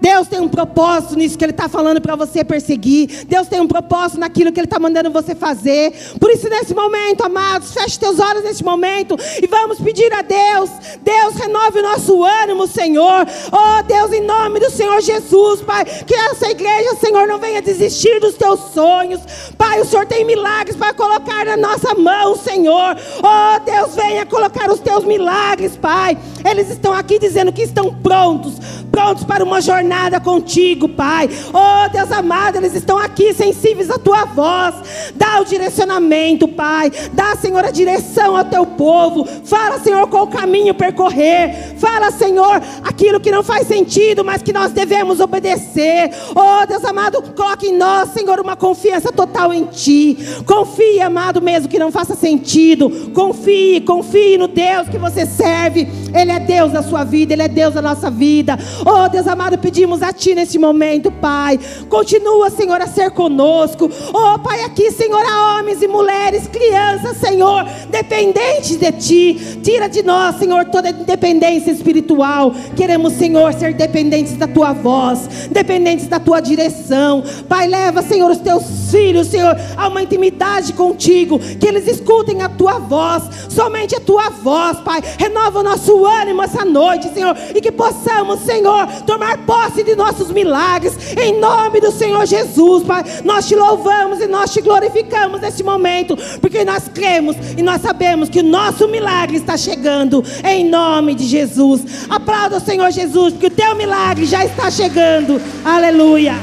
Deus 0.00 0.28
tem 0.28 0.40
um 0.40 0.48
propósito 0.48 1.16
nisso 1.16 1.36
que 1.36 1.44
Ele 1.44 1.52
está 1.52 1.68
falando 1.68 2.00
para 2.00 2.14
você 2.16 2.44
perseguir. 2.44 3.24
Deus 3.26 3.48
tem 3.48 3.60
um 3.60 3.66
propósito 3.66 4.20
naquilo 4.20 4.52
que 4.52 4.60
Ele 4.60 4.66
está 4.66 4.78
mandando 4.78 5.10
você 5.10 5.34
fazer. 5.34 5.92
Por 6.20 6.30
isso, 6.30 6.48
nesse 6.48 6.74
momento, 6.74 7.24
amados, 7.24 7.72
feche 7.72 7.98
teus 7.98 8.18
olhos 8.18 8.44
nesse 8.44 8.64
momento 8.64 9.16
e 9.42 9.46
vamos 9.46 9.78
pedir 9.80 10.12
a 10.12 10.22
Deus. 10.22 10.70
Deus, 11.02 11.34
renove 11.34 11.80
o 11.80 11.82
nosso 11.82 12.22
ânimo, 12.22 12.66
Senhor. 12.66 13.26
Oh, 13.52 13.82
Deus, 13.82 14.12
em 14.12 14.20
nome 14.20 14.60
do 14.60 14.70
Senhor 14.70 15.00
Jesus, 15.00 15.62
Pai, 15.62 15.84
que 15.84 16.14
essa 16.14 16.50
igreja, 16.50 16.96
Senhor, 16.96 17.26
não 17.26 17.38
venha 17.38 17.62
desistir 17.62 18.20
dos 18.20 18.34
teus 18.34 18.60
sonhos. 18.72 19.20
Pai, 19.56 19.80
o 19.80 19.84
Senhor 19.84 20.06
tem 20.06 20.24
milagres 20.24 20.76
para 20.76 20.94
colocar 20.94 21.44
na 21.46 21.56
nossa 21.56 21.94
mão, 21.94 22.36
Senhor. 22.36 22.96
Oh, 23.18 23.60
Deus, 23.64 23.94
venha 23.94 24.26
colocar 24.26 24.70
os 24.70 24.80
teus 24.80 25.04
milagres, 25.04 25.76
Pai. 25.76 26.16
Eles 26.48 26.70
estão 26.70 26.92
aqui 26.92 27.18
dizendo 27.18 27.52
que 27.52 27.62
estão 27.62 27.92
prontos 27.94 28.54
prontos 28.96 29.24
para 29.24 29.44
uma 29.44 29.60
jornada 29.60 30.18
contigo, 30.18 30.88
Pai. 30.88 31.28
Oh, 31.52 31.86
Deus 31.90 32.10
amado, 32.10 32.56
eles 32.56 32.74
estão 32.74 32.96
aqui 32.96 33.34
sensíveis 33.34 33.90
à 33.90 33.98
tua 33.98 34.24
voz. 34.24 34.74
Dá 35.14 35.38
o 35.38 35.44
direcionamento, 35.44 36.48
Pai. 36.48 36.90
Dá, 37.12 37.36
Senhor, 37.36 37.62
a 37.62 37.70
direção 37.70 38.34
ao 38.34 38.46
teu 38.46 38.64
povo. 38.64 39.28
Fala, 39.44 39.78
Senhor, 39.80 40.08
qual 40.08 40.26
caminho 40.28 40.72
percorrer. 40.72 41.74
Fala, 41.76 42.10
Senhor, 42.10 42.62
aquilo 42.82 43.20
que 43.20 43.30
não 43.30 43.42
faz 43.42 43.66
sentido, 43.66 44.24
mas 44.24 44.40
que 44.40 44.50
nós 44.50 44.72
devemos 44.72 45.20
obedecer. 45.20 46.10
Oh, 46.34 46.66
Deus 46.66 46.82
amado, 46.82 47.22
coloque 47.34 47.66
em 47.66 47.76
nós, 47.76 48.08
Senhor, 48.14 48.40
uma 48.40 48.56
confiança 48.56 49.12
total 49.12 49.52
em 49.52 49.66
Ti. 49.66 50.16
Confie, 50.46 51.02
amado, 51.02 51.42
mesmo 51.42 51.68
que 51.68 51.78
não 51.78 51.92
faça 51.92 52.14
sentido. 52.14 53.10
Confie, 53.12 53.82
confie 53.82 54.38
no 54.38 54.48
Deus 54.48 54.88
que 54.88 54.96
você 54.96 55.26
serve. 55.26 55.86
Ele 56.14 56.32
é 56.32 56.40
Deus 56.40 56.72
da 56.72 56.82
sua 56.82 57.04
vida, 57.04 57.34
Ele 57.34 57.42
é 57.42 57.48
Deus 57.48 57.74
da 57.74 57.82
nossa 57.82 58.10
vida. 58.10 58.58
Oh, 58.88 59.08
Deus 59.08 59.26
amado, 59.26 59.58
pedimos 59.58 60.00
a 60.00 60.12
Ti 60.12 60.36
nesse 60.36 60.60
momento, 60.60 61.10
Pai. 61.10 61.58
Continua, 61.88 62.48
Senhor, 62.50 62.80
a 62.80 62.86
ser 62.86 63.10
conosco. 63.10 63.90
Oh, 64.14 64.38
Pai, 64.38 64.62
aqui, 64.62 64.92
Senhor, 64.92 65.20
há 65.26 65.58
homens 65.58 65.82
e 65.82 65.88
mulheres, 65.88 66.46
crianças, 66.46 67.16
Senhor, 67.16 67.64
dependentes 67.90 68.76
de 68.76 68.92
Ti. 68.92 69.58
Tira 69.60 69.88
de 69.88 70.04
nós, 70.04 70.36
Senhor, 70.36 70.66
toda 70.66 70.92
dependência 70.92 71.72
espiritual. 71.72 72.54
Queremos, 72.76 73.14
Senhor, 73.14 73.52
ser 73.54 73.74
dependentes 73.74 74.36
da 74.36 74.46
Tua 74.46 74.72
voz, 74.72 75.48
dependentes 75.50 76.06
da 76.06 76.20
Tua 76.20 76.38
direção. 76.38 77.24
Pai, 77.48 77.66
leva, 77.66 78.02
Senhor, 78.02 78.30
os 78.30 78.38
Teus 78.38 78.62
filhos, 78.92 79.26
Senhor, 79.26 79.56
a 79.76 79.88
uma 79.88 80.02
intimidade 80.02 80.72
contigo. 80.74 81.40
Que 81.40 81.66
eles 81.66 81.88
escutem 81.88 82.40
a 82.40 82.48
Tua 82.48 82.78
voz, 82.78 83.24
somente 83.48 83.96
a 83.96 84.00
Tua 84.00 84.30
voz, 84.30 84.78
Pai. 84.78 85.02
Renova 85.18 85.58
o 85.58 85.64
nosso 85.64 86.06
ânimo 86.06 86.40
essa 86.44 86.64
noite, 86.64 87.12
Senhor, 87.12 87.36
e 87.52 87.60
que 87.60 87.72
possamos, 87.72 88.42
Senhor, 88.42 88.75
Senhor, 88.76 89.02
tomar 89.06 89.38
posse 89.38 89.82
de 89.82 89.96
nossos 89.96 90.30
milagres, 90.30 90.94
em 91.16 91.40
nome 91.40 91.80
do 91.80 91.90
Senhor 91.90 92.26
Jesus, 92.26 92.84
Pai. 92.84 93.02
Nós 93.24 93.46
te 93.46 93.54
louvamos 93.54 94.20
e 94.20 94.26
nós 94.26 94.52
te 94.52 94.60
glorificamos 94.60 95.40
neste 95.40 95.62
momento, 95.62 96.16
porque 96.40 96.64
nós 96.64 96.88
cremos 96.92 97.36
e 97.56 97.62
nós 97.62 97.80
sabemos 97.80 98.28
que 98.28 98.40
o 98.40 98.44
nosso 98.44 98.86
milagre 98.88 99.38
está 99.38 99.56
chegando, 99.56 100.22
em 100.44 100.68
nome 100.68 101.14
de 101.14 101.24
Jesus. 101.24 101.82
Aplauda 102.08 102.58
o 102.58 102.60
Senhor 102.60 102.90
Jesus, 102.90 103.32
porque 103.32 103.46
o 103.46 103.50
teu 103.50 103.74
milagre 103.74 104.26
já 104.26 104.44
está 104.44 104.70
chegando, 104.70 105.40
aleluia. 105.64 106.34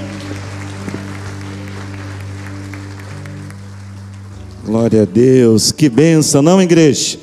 Glória 4.66 5.04
a 5.04 5.06
Deus, 5.06 5.72
que 5.72 5.90
bênção, 5.90 6.42
não, 6.42 6.62
igreja? 6.62 7.20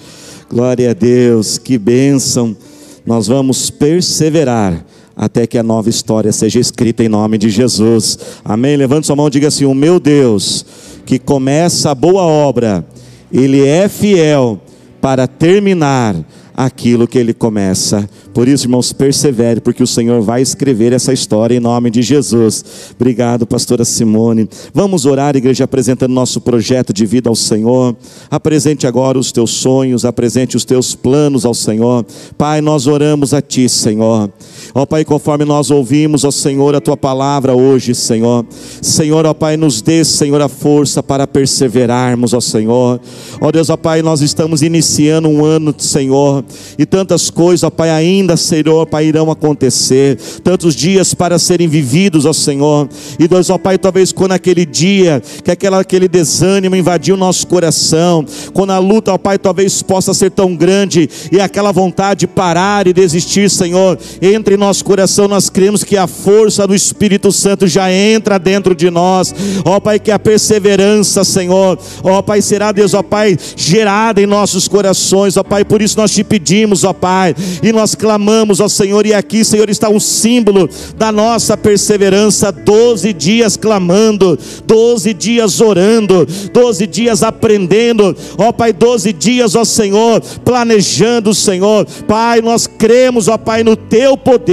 Glória 0.48 0.90
a 0.90 0.94
Deus, 0.94 1.58
que 1.58 1.78
bênção. 1.78 2.56
Nós 3.04 3.26
vamos 3.26 3.70
perseverar 3.70 4.84
até 5.20 5.46
que 5.46 5.58
a 5.58 5.62
nova 5.62 5.90
história 5.90 6.32
seja 6.32 6.58
escrita 6.58 7.04
em 7.04 7.08
nome 7.08 7.36
de 7.36 7.50
Jesus. 7.50 8.18
Amém? 8.42 8.74
Levante 8.74 9.06
sua 9.06 9.14
mão 9.14 9.28
e 9.28 9.30
diga 9.30 9.48
assim: 9.48 9.66
O 9.66 9.74
meu 9.74 10.00
Deus, 10.00 10.64
que 11.04 11.18
começa 11.18 11.90
a 11.90 11.94
boa 11.94 12.22
obra, 12.22 12.86
Ele 13.30 13.62
é 13.62 13.86
fiel 13.86 14.58
para 14.98 15.28
terminar 15.28 16.16
aquilo 16.56 17.06
que 17.06 17.18
Ele 17.18 17.34
começa. 17.34 18.08
Por 18.32 18.48
isso, 18.48 18.64
irmãos, 18.64 18.94
persevere, 18.94 19.60
porque 19.60 19.82
o 19.82 19.86
Senhor 19.86 20.22
vai 20.22 20.40
escrever 20.40 20.94
essa 20.94 21.12
história 21.12 21.54
em 21.54 21.60
nome 21.60 21.90
de 21.90 22.00
Jesus. 22.00 22.64
Obrigado, 22.98 23.46
pastora 23.46 23.84
Simone. 23.84 24.48
Vamos 24.72 25.04
orar, 25.04 25.36
igreja, 25.36 25.64
apresentando 25.64 26.12
nosso 26.12 26.40
projeto 26.40 26.94
de 26.94 27.04
vida 27.04 27.28
ao 27.28 27.36
Senhor. 27.36 27.94
Apresente 28.30 28.86
agora 28.86 29.18
os 29.18 29.32
teus 29.32 29.50
sonhos, 29.50 30.06
apresente 30.06 30.56
os 30.56 30.64
teus 30.64 30.94
planos 30.94 31.44
ao 31.44 31.52
Senhor. 31.52 32.06
Pai, 32.38 32.62
nós 32.62 32.86
oramos 32.86 33.34
a 33.34 33.42
Ti, 33.42 33.68
Senhor. 33.68 34.30
Ó 34.74 34.86
Pai, 34.86 35.04
conforme 35.04 35.44
nós 35.44 35.70
ouvimos, 35.70 36.24
ó 36.24 36.30
Senhor, 36.30 36.74
a 36.74 36.80
Tua 36.80 36.96
palavra 36.96 37.54
hoje, 37.54 37.94
Senhor. 37.94 38.46
Senhor, 38.80 39.26
ó 39.26 39.34
Pai, 39.34 39.56
nos 39.56 39.82
dê, 39.82 40.04
Senhor, 40.04 40.40
a 40.40 40.48
força 40.48 41.02
para 41.02 41.26
perseverarmos, 41.26 42.32
ó 42.32 42.40
Senhor. 42.40 43.00
Ó 43.40 43.50
Deus, 43.50 43.68
ó 43.68 43.76
Pai, 43.76 44.02
nós 44.02 44.20
estamos 44.20 44.62
iniciando 44.62 45.28
um 45.28 45.44
ano, 45.44 45.74
Senhor, 45.76 46.44
e 46.78 46.86
tantas 46.86 47.30
coisas, 47.30 47.64
ó 47.64 47.70
Pai, 47.70 47.90
ainda 47.90 48.36
Senhor, 48.36 48.86
Pai, 48.86 49.06
irão 49.06 49.30
acontecer, 49.30 50.16
tantos 50.44 50.74
dias 50.74 51.14
para 51.14 51.38
serem 51.38 51.66
vividos, 51.66 52.24
ó 52.24 52.32
Senhor. 52.32 52.88
E 53.18 53.26
Deus, 53.26 53.50
ó 53.50 53.58
Pai, 53.58 53.76
talvez 53.76 54.12
quando 54.12 54.32
aquele 54.32 54.64
dia, 54.64 55.20
que 55.42 55.50
aquela, 55.50 55.80
aquele 55.80 56.06
desânimo 56.06 56.76
invadiu 56.76 57.16
o 57.16 57.18
nosso 57.18 57.46
coração, 57.46 58.24
quando 58.52 58.70
a 58.70 58.78
luta, 58.78 59.12
ó 59.12 59.18
Pai, 59.18 59.38
talvez 59.38 59.82
possa 59.82 60.14
ser 60.14 60.30
tão 60.30 60.54
grande 60.54 61.08
e 61.32 61.40
aquela 61.40 61.72
vontade 61.72 62.20
de 62.20 62.26
parar 62.26 62.86
e 62.86 62.92
desistir, 62.92 63.50
Senhor, 63.50 63.98
entre 64.20 64.56
nosso 64.60 64.84
coração, 64.84 65.26
nós 65.26 65.48
cremos 65.48 65.82
que 65.82 65.96
a 65.96 66.06
força 66.06 66.66
do 66.66 66.74
Espírito 66.74 67.32
Santo 67.32 67.66
já 67.66 67.90
entra 67.92 68.38
dentro 68.38 68.74
de 68.74 68.90
nós, 68.90 69.34
ó 69.64 69.80
Pai, 69.80 69.98
que 69.98 70.10
a 70.10 70.18
perseverança, 70.18 71.24
Senhor, 71.24 71.78
ó 72.04 72.22
Pai, 72.22 72.42
será, 72.42 72.70
Deus, 72.70 72.94
ó 72.94 73.02
Pai, 73.02 73.36
gerada 73.56 74.20
em 74.20 74.26
nossos 74.26 74.68
corações, 74.68 75.36
ó 75.36 75.42
Pai, 75.42 75.64
por 75.64 75.80
isso 75.82 75.96
nós 75.98 76.12
te 76.12 76.22
pedimos, 76.22 76.84
ó 76.84 76.92
Pai, 76.92 77.34
e 77.62 77.72
nós 77.72 77.94
clamamos 77.94 78.60
ao 78.60 78.68
Senhor, 78.68 79.06
e 79.06 79.14
aqui, 79.14 79.44
Senhor, 79.44 79.68
está 79.70 79.88
um 79.88 79.98
símbolo 79.98 80.68
da 80.96 81.10
nossa 81.10 81.56
perseverança: 81.56 82.52
12 82.52 83.12
dias 83.14 83.56
clamando, 83.56 84.38
12 84.66 85.14
dias 85.14 85.60
orando, 85.60 86.26
12 86.52 86.86
dias 86.86 87.22
aprendendo, 87.22 88.16
ó 88.36 88.52
Pai, 88.52 88.72
12 88.72 89.12
dias, 89.12 89.54
ó 89.54 89.64
Senhor, 89.64 90.20
planejando, 90.44 91.34
Senhor, 91.34 91.86
Pai, 92.06 92.42
nós 92.42 92.66
cremos, 92.66 93.26
ó 93.26 93.38
Pai, 93.38 93.64
no 93.64 93.74
Teu 93.74 94.16
poder, 94.16 94.49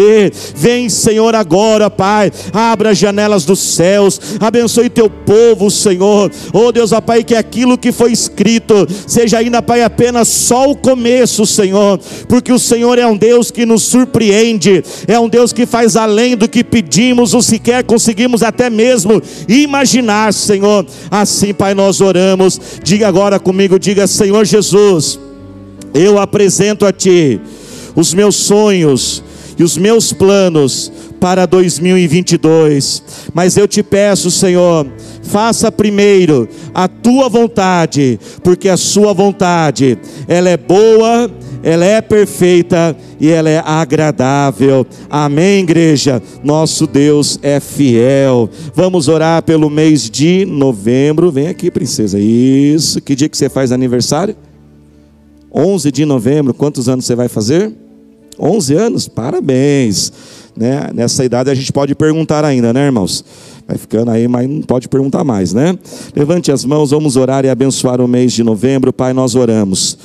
vem, 0.55 0.89
Senhor, 0.89 1.35
agora, 1.35 1.89
Pai, 1.89 2.31
abra 2.53 2.91
as 2.91 2.97
janelas 2.97 3.45
dos 3.45 3.59
céus, 3.59 4.19
abençoe 4.39 4.89
Teu 4.89 5.09
povo, 5.09 5.69
Senhor, 5.71 6.31
ó 6.53 6.71
Deus, 6.71 6.91
ó 6.91 7.01
Pai, 7.01 7.23
que 7.23 7.35
aquilo 7.35 7.77
que 7.77 7.91
foi 7.91 8.11
escrito 8.11 8.87
seja 9.07 9.39
ainda, 9.39 9.61
Pai, 9.61 9.83
apenas 9.83 10.27
só 10.27 10.69
o 10.69 10.75
começo, 10.75 11.45
Senhor, 11.45 11.99
porque 12.27 12.51
o 12.51 12.59
Senhor 12.59 12.99
é 12.99 13.07
um 13.07 13.17
Deus 13.17 13.51
que 13.51 13.65
nos 13.65 13.83
surpreende, 13.83 14.83
é 15.07 15.19
um 15.19 15.29
Deus 15.29 15.51
que 15.51 15.65
faz 15.65 15.95
além 15.95 16.35
do 16.35 16.47
que 16.47 16.63
pedimos 16.63 17.33
ou 17.33 17.41
sequer 17.41 17.83
conseguimos 17.83 18.43
até 18.43 18.69
mesmo 18.69 19.21
imaginar, 19.47 20.33
Senhor. 20.33 20.85
Assim, 21.09 21.53
Pai, 21.53 21.73
nós 21.73 22.01
oramos. 22.01 22.59
Diga 22.83 23.07
agora 23.07 23.39
comigo, 23.39 23.79
diga, 23.79 24.05
Senhor 24.05 24.45
Jesus, 24.45 25.19
eu 25.93 26.19
apresento 26.19 26.85
a 26.85 26.91
Ti 26.91 27.39
os 27.95 28.13
meus 28.13 28.35
sonhos 28.35 29.23
e 29.57 29.63
os 29.63 29.77
meus 29.77 30.13
planos 30.13 30.91
para 31.19 31.45
2022. 31.45 33.03
Mas 33.33 33.57
eu 33.57 33.67
te 33.67 33.81
peço, 33.81 34.29
Senhor, 34.29 34.87
faça 35.23 35.71
primeiro 35.71 36.47
a 36.73 36.87
tua 36.87 37.27
vontade, 37.29 38.19
porque 38.43 38.69
a 38.69 38.77
sua 38.77 39.13
vontade, 39.13 39.97
ela 40.27 40.49
é 40.49 40.57
boa, 40.57 41.29
ela 41.63 41.85
é 41.85 42.01
perfeita 42.01 42.95
e 43.19 43.29
ela 43.29 43.49
é 43.49 43.61
agradável. 43.65 44.85
Amém, 45.09 45.63
igreja. 45.63 46.21
Nosso 46.43 46.85
Deus 46.85 47.39
é 47.41 47.59
fiel. 47.59 48.49
Vamos 48.73 49.07
orar 49.07 49.41
pelo 49.43 49.69
mês 49.69 50.09
de 50.09 50.45
novembro. 50.45 51.31
Vem 51.31 51.47
aqui, 51.47 51.71
princesa. 51.71 52.19
Isso. 52.19 53.01
Que 53.01 53.15
dia 53.15 53.27
que 53.27 53.37
você 53.37 53.49
faz 53.49 53.71
aniversário? 53.71 54.35
11 55.53 55.91
de 55.91 56.05
novembro. 56.05 56.53
Quantos 56.53 56.87
anos 56.87 57.05
você 57.05 57.15
vai 57.15 57.27
fazer? 57.27 57.86
11 58.39 58.73
anos? 58.75 59.07
Parabéns. 59.07 60.11
Né? 60.55 60.89
Nessa 60.93 61.23
idade 61.23 61.49
a 61.49 61.55
gente 61.55 61.71
pode 61.71 61.93
perguntar 61.93 62.43
ainda, 62.43 62.73
né, 62.73 62.85
irmãos? 62.85 63.23
Vai 63.67 63.77
ficando 63.77 64.09
aí, 64.11 64.27
mas 64.27 64.49
não 64.49 64.61
pode 64.61 64.87
perguntar 64.87 65.23
mais, 65.23 65.53
né? 65.53 65.77
Levante 66.15 66.51
as 66.51 66.63
mãos, 66.63 66.91
vamos 66.91 67.17
orar 67.17 67.43
e 67.43 67.49
abençoar 67.49 67.99
o 67.99 68.07
mês 68.07 68.31
de 68.31 68.41
novembro. 68.41 68.93
Pai, 68.93 69.11
nós 69.11 69.35
oramos. 69.35 69.97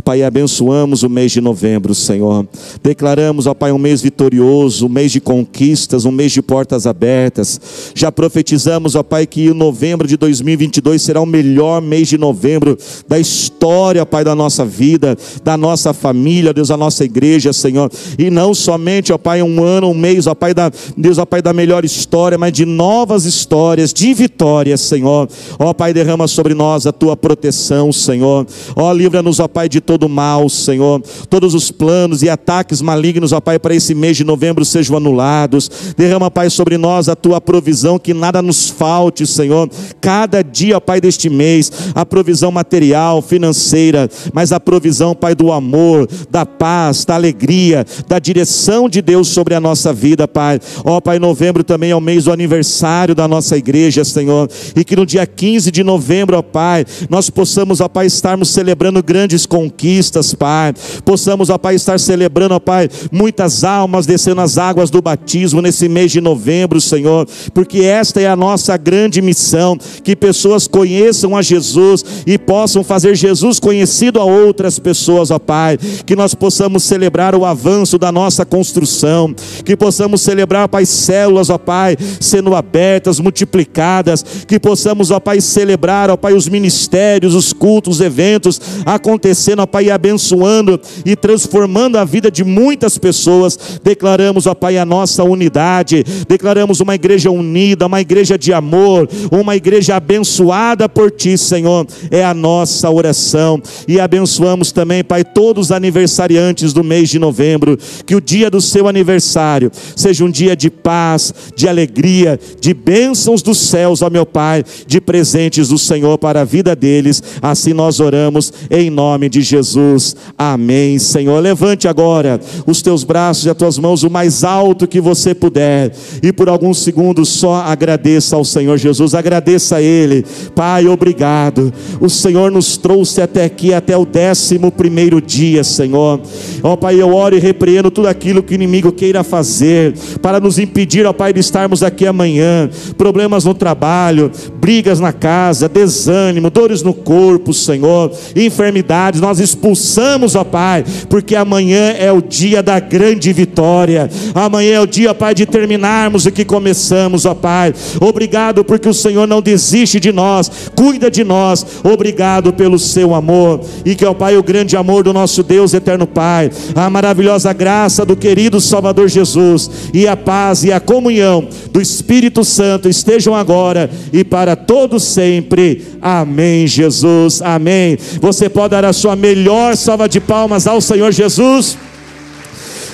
Pai, 0.00 0.22
abençoamos 0.22 1.02
o 1.02 1.08
mês 1.08 1.32
de 1.32 1.40
novembro, 1.40 1.94
Senhor. 1.94 2.46
Declaramos, 2.82 3.46
ó 3.46 3.54
Pai, 3.54 3.72
um 3.72 3.78
mês 3.78 4.00
vitorioso, 4.00 4.86
um 4.86 4.88
mês 4.88 5.12
de 5.12 5.20
conquistas, 5.20 6.04
um 6.04 6.10
mês 6.10 6.32
de 6.32 6.40
portas 6.40 6.86
abertas. 6.86 7.92
Já 7.94 8.10
profetizamos, 8.10 8.94
ó 8.94 9.02
Pai, 9.02 9.26
que 9.26 9.50
o 9.50 9.54
novembro 9.54 10.08
de 10.08 10.16
2022 10.16 11.02
será 11.02 11.20
o 11.20 11.26
melhor 11.26 11.82
mês 11.82 12.08
de 12.08 12.16
novembro 12.16 12.78
da 13.08 13.18
história, 13.18 14.06
Pai, 14.06 14.24
da 14.24 14.34
nossa 14.34 14.64
vida, 14.64 15.16
da 15.44 15.56
nossa 15.56 15.92
família, 15.92 16.54
Deus, 16.54 16.68
da 16.68 16.76
nossa 16.76 17.04
igreja, 17.04 17.52
Senhor. 17.52 17.90
E 18.18 18.30
não 18.30 18.54
somente, 18.54 19.12
ó 19.12 19.18
Pai, 19.18 19.42
um 19.42 19.62
ano, 19.62 19.88
um 19.88 19.94
mês, 19.94 20.26
ó 20.26 20.34
Pai, 20.34 20.54
da, 20.54 20.70
Deus, 20.96 21.18
ó 21.18 21.26
Pai, 21.26 21.42
da 21.42 21.52
melhor 21.52 21.84
história, 21.84 22.38
mas 22.38 22.52
de 22.52 22.64
novas 22.64 23.24
histórias, 23.24 23.92
de 23.92 24.14
vitórias, 24.14 24.80
Senhor. 24.80 25.28
Ó 25.58 25.74
Pai, 25.74 25.92
derrama 25.92 26.26
sobre 26.26 26.54
nós 26.54 26.86
a 26.86 26.92
tua 26.92 27.16
proteção, 27.16 27.92
Senhor. 27.92 28.46
Ó, 28.76 28.92
livra-nos, 28.92 29.40
ó 29.40 29.48
Pai, 29.48 29.68
de 29.68 29.80
todo 29.90 30.08
mal, 30.08 30.48
Senhor. 30.48 31.02
Todos 31.28 31.52
os 31.52 31.72
planos 31.72 32.22
e 32.22 32.28
ataques 32.28 32.80
malignos, 32.80 33.32
ó 33.32 33.40
Pai, 33.40 33.58
para 33.58 33.74
esse 33.74 33.92
mês 33.92 34.16
de 34.16 34.22
novembro 34.22 34.64
sejam 34.64 34.96
anulados. 34.96 35.68
Derrama, 35.96 36.30
Pai, 36.30 36.48
sobre 36.48 36.78
nós 36.78 37.08
a 37.08 37.16
tua 37.16 37.40
provisão, 37.40 37.98
que 37.98 38.14
nada 38.14 38.40
nos 38.40 38.70
falte, 38.70 39.26
Senhor. 39.26 39.68
Cada 40.00 40.44
dia, 40.44 40.76
ó 40.76 40.80
Pai, 40.80 41.00
deste 41.00 41.28
mês, 41.28 41.72
a 41.92 42.06
provisão 42.06 42.52
material, 42.52 43.20
financeira, 43.20 44.08
mas 44.32 44.52
a 44.52 44.60
provisão, 44.60 45.12
Pai, 45.12 45.34
do 45.34 45.50
amor, 45.50 46.08
da 46.30 46.46
paz, 46.46 47.04
da 47.04 47.16
alegria, 47.16 47.84
da 48.06 48.20
direção 48.20 48.88
de 48.88 49.02
Deus 49.02 49.26
sobre 49.26 49.56
a 49.56 49.60
nossa 49.60 49.92
vida, 49.92 50.28
Pai. 50.28 50.60
Ó 50.84 51.00
Pai, 51.00 51.18
novembro 51.18 51.64
também 51.64 51.90
é 51.90 51.96
o 51.96 52.00
mês 52.00 52.26
do 52.26 52.32
aniversário 52.32 53.12
da 53.12 53.26
nossa 53.26 53.56
igreja, 53.56 54.04
Senhor. 54.04 54.48
E 54.76 54.84
que 54.84 54.94
no 54.94 55.04
dia 55.04 55.26
15 55.26 55.68
de 55.72 55.82
novembro, 55.82 56.38
ó 56.38 56.42
Pai, 56.42 56.86
nós 57.08 57.28
possamos, 57.28 57.80
ó 57.80 57.88
Pai, 57.88 58.06
estarmos 58.06 58.50
celebrando 58.50 59.02
grandes 59.02 59.46
conquistas 59.46 59.79
conquistas, 59.80 60.34
Pai. 60.34 60.74
Possamos, 61.04 61.48
ó 61.48 61.56
Pai, 61.56 61.74
estar 61.74 61.98
celebrando, 61.98 62.54
ó 62.54 62.60
Pai, 62.60 62.88
muitas 63.10 63.64
almas 63.64 64.04
descendo 64.04 64.42
as 64.42 64.58
águas 64.58 64.90
do 64.90 65.00
batismo 65.00 65.62
nesse 65.62 65.88
mês 65.88 66.12
de 66.12 66.20
novembro, 66.20 66.80
Senhor, 66.80 67.26
porque 67.54 67.78
esta 67.80 68.20
é 68.20 68.28
a 68.28 68.36
nossa 68.36 68.76
grande 68.76 69.22
missão, 69.22 69.78
que 70.04 70.14
pessoas 70.14 70.66
conheçam 70.66 71.36
a 71.36 71.42
Jesus 71.42 72.04
e 72.26 72.36
possam 72.36 72.84
fazer 72.84 73.14
Jesus 73.14 73.58
conhecido 73.58 74.20
a 74.20 74.24
outras 74.24 74.78
pessoas, 74.78 75.30
ó 75.30 75.38
Pai, 75.38 75.78
que 76.04 76.14
nós 76.14 76.34
possamos 76.34 76.82
celebrar 76.82 77.34
o 77.34 77.44
avanço 77.44 77.98
da 77.98 78.12
nossa 78.12 78.44
construção, 78.44 79.34
que 79.64 79.76
possamos 79.76 80.20
celebrar, 80.20 80.68
Pai, 80.68 80.84
células, 80.84 81.48
ó 81.48 81.56
Pai, 81.56 81.96
sendo 82.20 82.54
abertas, 82.54 83.18
multiplicadas, 83.18 84.24
que 84.46 84.60
possamos, 84.60 85.10
ó 85.10 85.18
Pai, 85.18 85.40
celebrar, 85.40 86.10
ó 86.10 86.16
Pai, 86.16 86.34
os 86.34 86.48
ministérios, 86.48 87.34
os 87.34 87.52
cultos, 87.52 87.96
os 87.96 88.00
eventos 88.00 88.60
acontecendo, 88.84 89.59
ó 89.60 89.66
Pai, 89.66 89.90
abençoando 89.90 90.80
e 91.04 91.14
transformando 91.14 91.96
a 91.96 92.04
vida 92.04 92.30
de 92.30 92.44
muitas 92.44 92.98
pessoas. 92.98 93.58
Declaramos, 93.82 94.46
ó 94.46 94.54
Pai, 94.54 94.78
a 94.78 94.84
nossa 94.84 95.22
unidade, 95.24 96.04
declaramos 96.28 96.80
uma 96.80 96.94
igreja 96.94 97.30
unida, 97.30 97.86
uma 97.86 98.00
igreja 98.00 98.36
de 98.36 98.52
amor, 98.52 99.08
uma 99.30 99.56
igreja 99.56 99.96
abençoada 99.96 100.88
por 100.88 101.10
Ti, 101.10 101.36
Senhor. 101.38 101.86
É 102.10 102.24
a 102.24 102.34
nossa 102.34 102.90
oração. 102.90 103.62
E 103.86 104.00
abençoamos 104.00 104.72
também, 104.72 105.04
Pai, 105.04 105.24
todos 105.24 105.60
os 105.66 105.72
aniversariantes 105.72 106.72
do 106.72 106.82
mês 106.82 107.08
de 107.08 107.18
novembro. 107.18 107.78
Que 108.06 108.14
o 108.14 108.20
dia 108.20 108.50
do 108.50 108.60
seu 108.60 108.88
aniversário 108.88 109.70
seja 109.94 110.24
um 110.24 110.30
dia 110.30 110.56
de 110.56 110.70
paz, 110.70 111.32
de 111.54 111.68
alegria, 111.68 112.38
de 112.60 112.74
bênçãos 112.74 113.42
dos 113.42 113.58
céus, 113.58 114.02
ó 114.02 114.10
meu 114.10 114.26
Pai, 114.26 114.64
de 114.86 115.00
presentes 115.00 115.68
do 115.68 115.78
Senhor 115.78 116.18
para 116.18 116.40
a 116.40 116.44
vida 116.44 116.74
deles. 116.74 117.22
Assim 117.42 117.72
nós 117.72 118.00
oramos 118.00 118.52
em 118.70 118.90
nome 118.90 119.28
de 119.28 119.40
Jesus. 119.40 119.49
Jesus. 119.50 120.16
Amém, 120.36 120.98
Senhor. 120.98 121.40
Levante 121.40 121.88
agora 121.88 122.40
os 122.66 122.82
teus 122.82 123.04
braços 123.04 123.46
e 123.46 123.50
as 123.50 123.56
tuas 123.56 123.78
mãos 123.78 124.02
o 124.02 124.10
mais 124.10 124.44
alto 124.44 124.86
que 124.86 125.00
você 125.00 125.34
puder, 125.34 125.92
e 126.22 126.32
por 126.32 126.48
alguns 126.48 126.78
segundos 126.78 127.28
só 127.28 127.56
agradeça 127.56 128.36
ao 128.36 128.44
Senhor 128.44 128.76
Jesus, 128.76 129.14
agradeça 129.14 129.76
a 129.76 129.82
Ele, 129.82 130.24
Pai, 130.54 130.86
obrigado. 130.86 131.72
O 132.00 132.08
Senhor 132.08 132.50
nos 132.50 132.76
trouxe 132.76 133.20
até 133.20 133.44
aqui, 133.44 133.74
até 133.74 133.96
o 133.96 134.06
décimo 134.06 134.70
primeiro 134.70 135.20
dia, 135.20 135.64
Senhor. 135.64 136.20
Ó 136.62 136.76
Pai, 136.76 137.00
eu 137.00 137.14
oro 137.14 137.36
e 137.36 137.40
repreendo 137.40 137.90
tudo 137.90 138.08
aquilo 138.08 138.42
que 138.42 138.52
o 138.52 138.54
inimigo 138.54 138.92
queira 138.92 139.24
fazer 139.24 139.94
para 140.22 140.40
nos 140.40 140.58
impedir, 140.58 141.06
ó 141.06 141.12
Pai, 141.12 141.32
de 141.32 141.40
estarmos 141.40 141.82
aqui 141.82 142.06
amanhã. 142.06 142.70
Problemas 142.96 143.44
no 143.44 143.54
trabalho, 143.54 144.30
brigas 144.60 145.00
na 145.00 145.12
casa, 145.12 145.68
desânimo, 145.68 146.50
dores 146.50 146.82
no 146.82 146.94
corpo, 146.94 147.52
Senhor, 147.52 148.12
enfermidades, 148.36 149.20
nós 149.20 149.39
expulsamos, 149.40 150.34
ó 150.34 150.44
Pai, 150.44 150.84
porque 151.08 151.34
amanhã 151.34 151.94
é 151.98 152.12
o 152.12 152.22
dia 152.22 152.62
da 152.62 152.78
grande 152.78 153.32
vitória. 153.32 154.08
Amanhã 154.34 154.74
é 154.74 154.80
o 154.80 154.86
dia, 154.86 155.14
Pai, 155.14 155.34
de 155.34 155.46
terminarmos 155.46 156.26
o 156.26 156.30
que 156.30 156.44
começamos, 156.44 157.24
ó 157.24 157.34
Pai. 157.34 157.74
Obrigado 158.00 158.64
porque 158.64 158.88
o 158.88 158.94
Senhor 158.94 159.26
não 159.26 159.42
desiste 159.42 159.98
de 159.98 160.12
nós, 160.12 160.70
cuida 160.74 161.10
de 161.10 161.24
nós. 161.24 161.66
Obrigado 161.82 162.52
pelo 162.52 162.78
seu 162.78 163.14
amor 163.14 163.60
e 163.84 163.94
que, 163.94 164.04
ó 164.04 164.14
Pai, 164.14 164.36
o 164.36 164.42
grande 164.42 164.76
amor 164.76 165.02
do 165.02 165.12
nosso 165.12 165.42
Deus 165.42 165.74
eterno 165.74 166.06
Pai, 166.06 166.50
a 166.74 166.88
maravilhosa 166.90 167.52
graça 167.52 168.04
do 168.04 168.16
querido 168.16 168.60
Salvador 168.60 169.08
Jesus 169.08 169.70
e 169.92 170.06
a 170.06 170.16
paz 170.16 170.64
e 170.64 170.72
a 170.72 170.80
comunhão 170.80 171.48
do 171.72 171.80
Espírito 171.80 172.44
Santo 172.44 172.88
estejam 172.88 173.34
agora 173.34 173.90
e 174.12 174.24
para 174.24 174.56
todos 174.56 175.04
sempre. 175.04 175.82
Amém, 176.00 176.66
Jesus. 176.66 177.42
Amém. 177.42 177.98
Você 178.20 178.48
pode 178.48 178.70
dar 178.70 178.84
a 178.84 178.92
sua 178.92 179.16
melhor 179.30 179.76
salva 179.76 180.08
de 180.08 180.20
palmas 180.20 180.66
ao 180.66 180.80
Senhor 180.80 181.12
Jesus. 181.12 181.78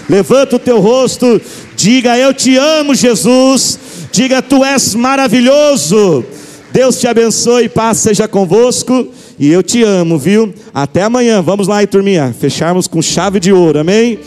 Levanta 0.09 0.57
o 0.57 0.59
teu 0.59 0.79
rosto, 0.81 1.41
diga: 1.75 2.19
Eu 2.19 2.35
te 2.35 2.57
amo, 2.57 2.95
Jesus. 2.95 3.79
Diga: 4.13 4.43
Tu 4.43 4.63
és 4.65 4.95
maravilhoso. 4.95 6.25
Deus 6.73 7.01
te 7.01 7.09
abençoe, 7.09 7.69
paz 7.69 7.99
seja 7.99 8.29
convosco. 8.29 9.09
E 9.39 9.51
eu 9.51 9.63
te 9.63 9.83
amo, 9.83 10.19
viu? 10.19 10.53
Até 10.75 11.03
amanhã. 11.03 11.41
Vamos 11.41 11.69
lá, 11.69 11.87
turminha. 11.87 12.35
Fecharmos 12.39 12.87
com 12.87 13.01
chave 13.01 13.41
de 13.41 13.53
ouro. 13.53 13.79
Amém? 13.79 14.19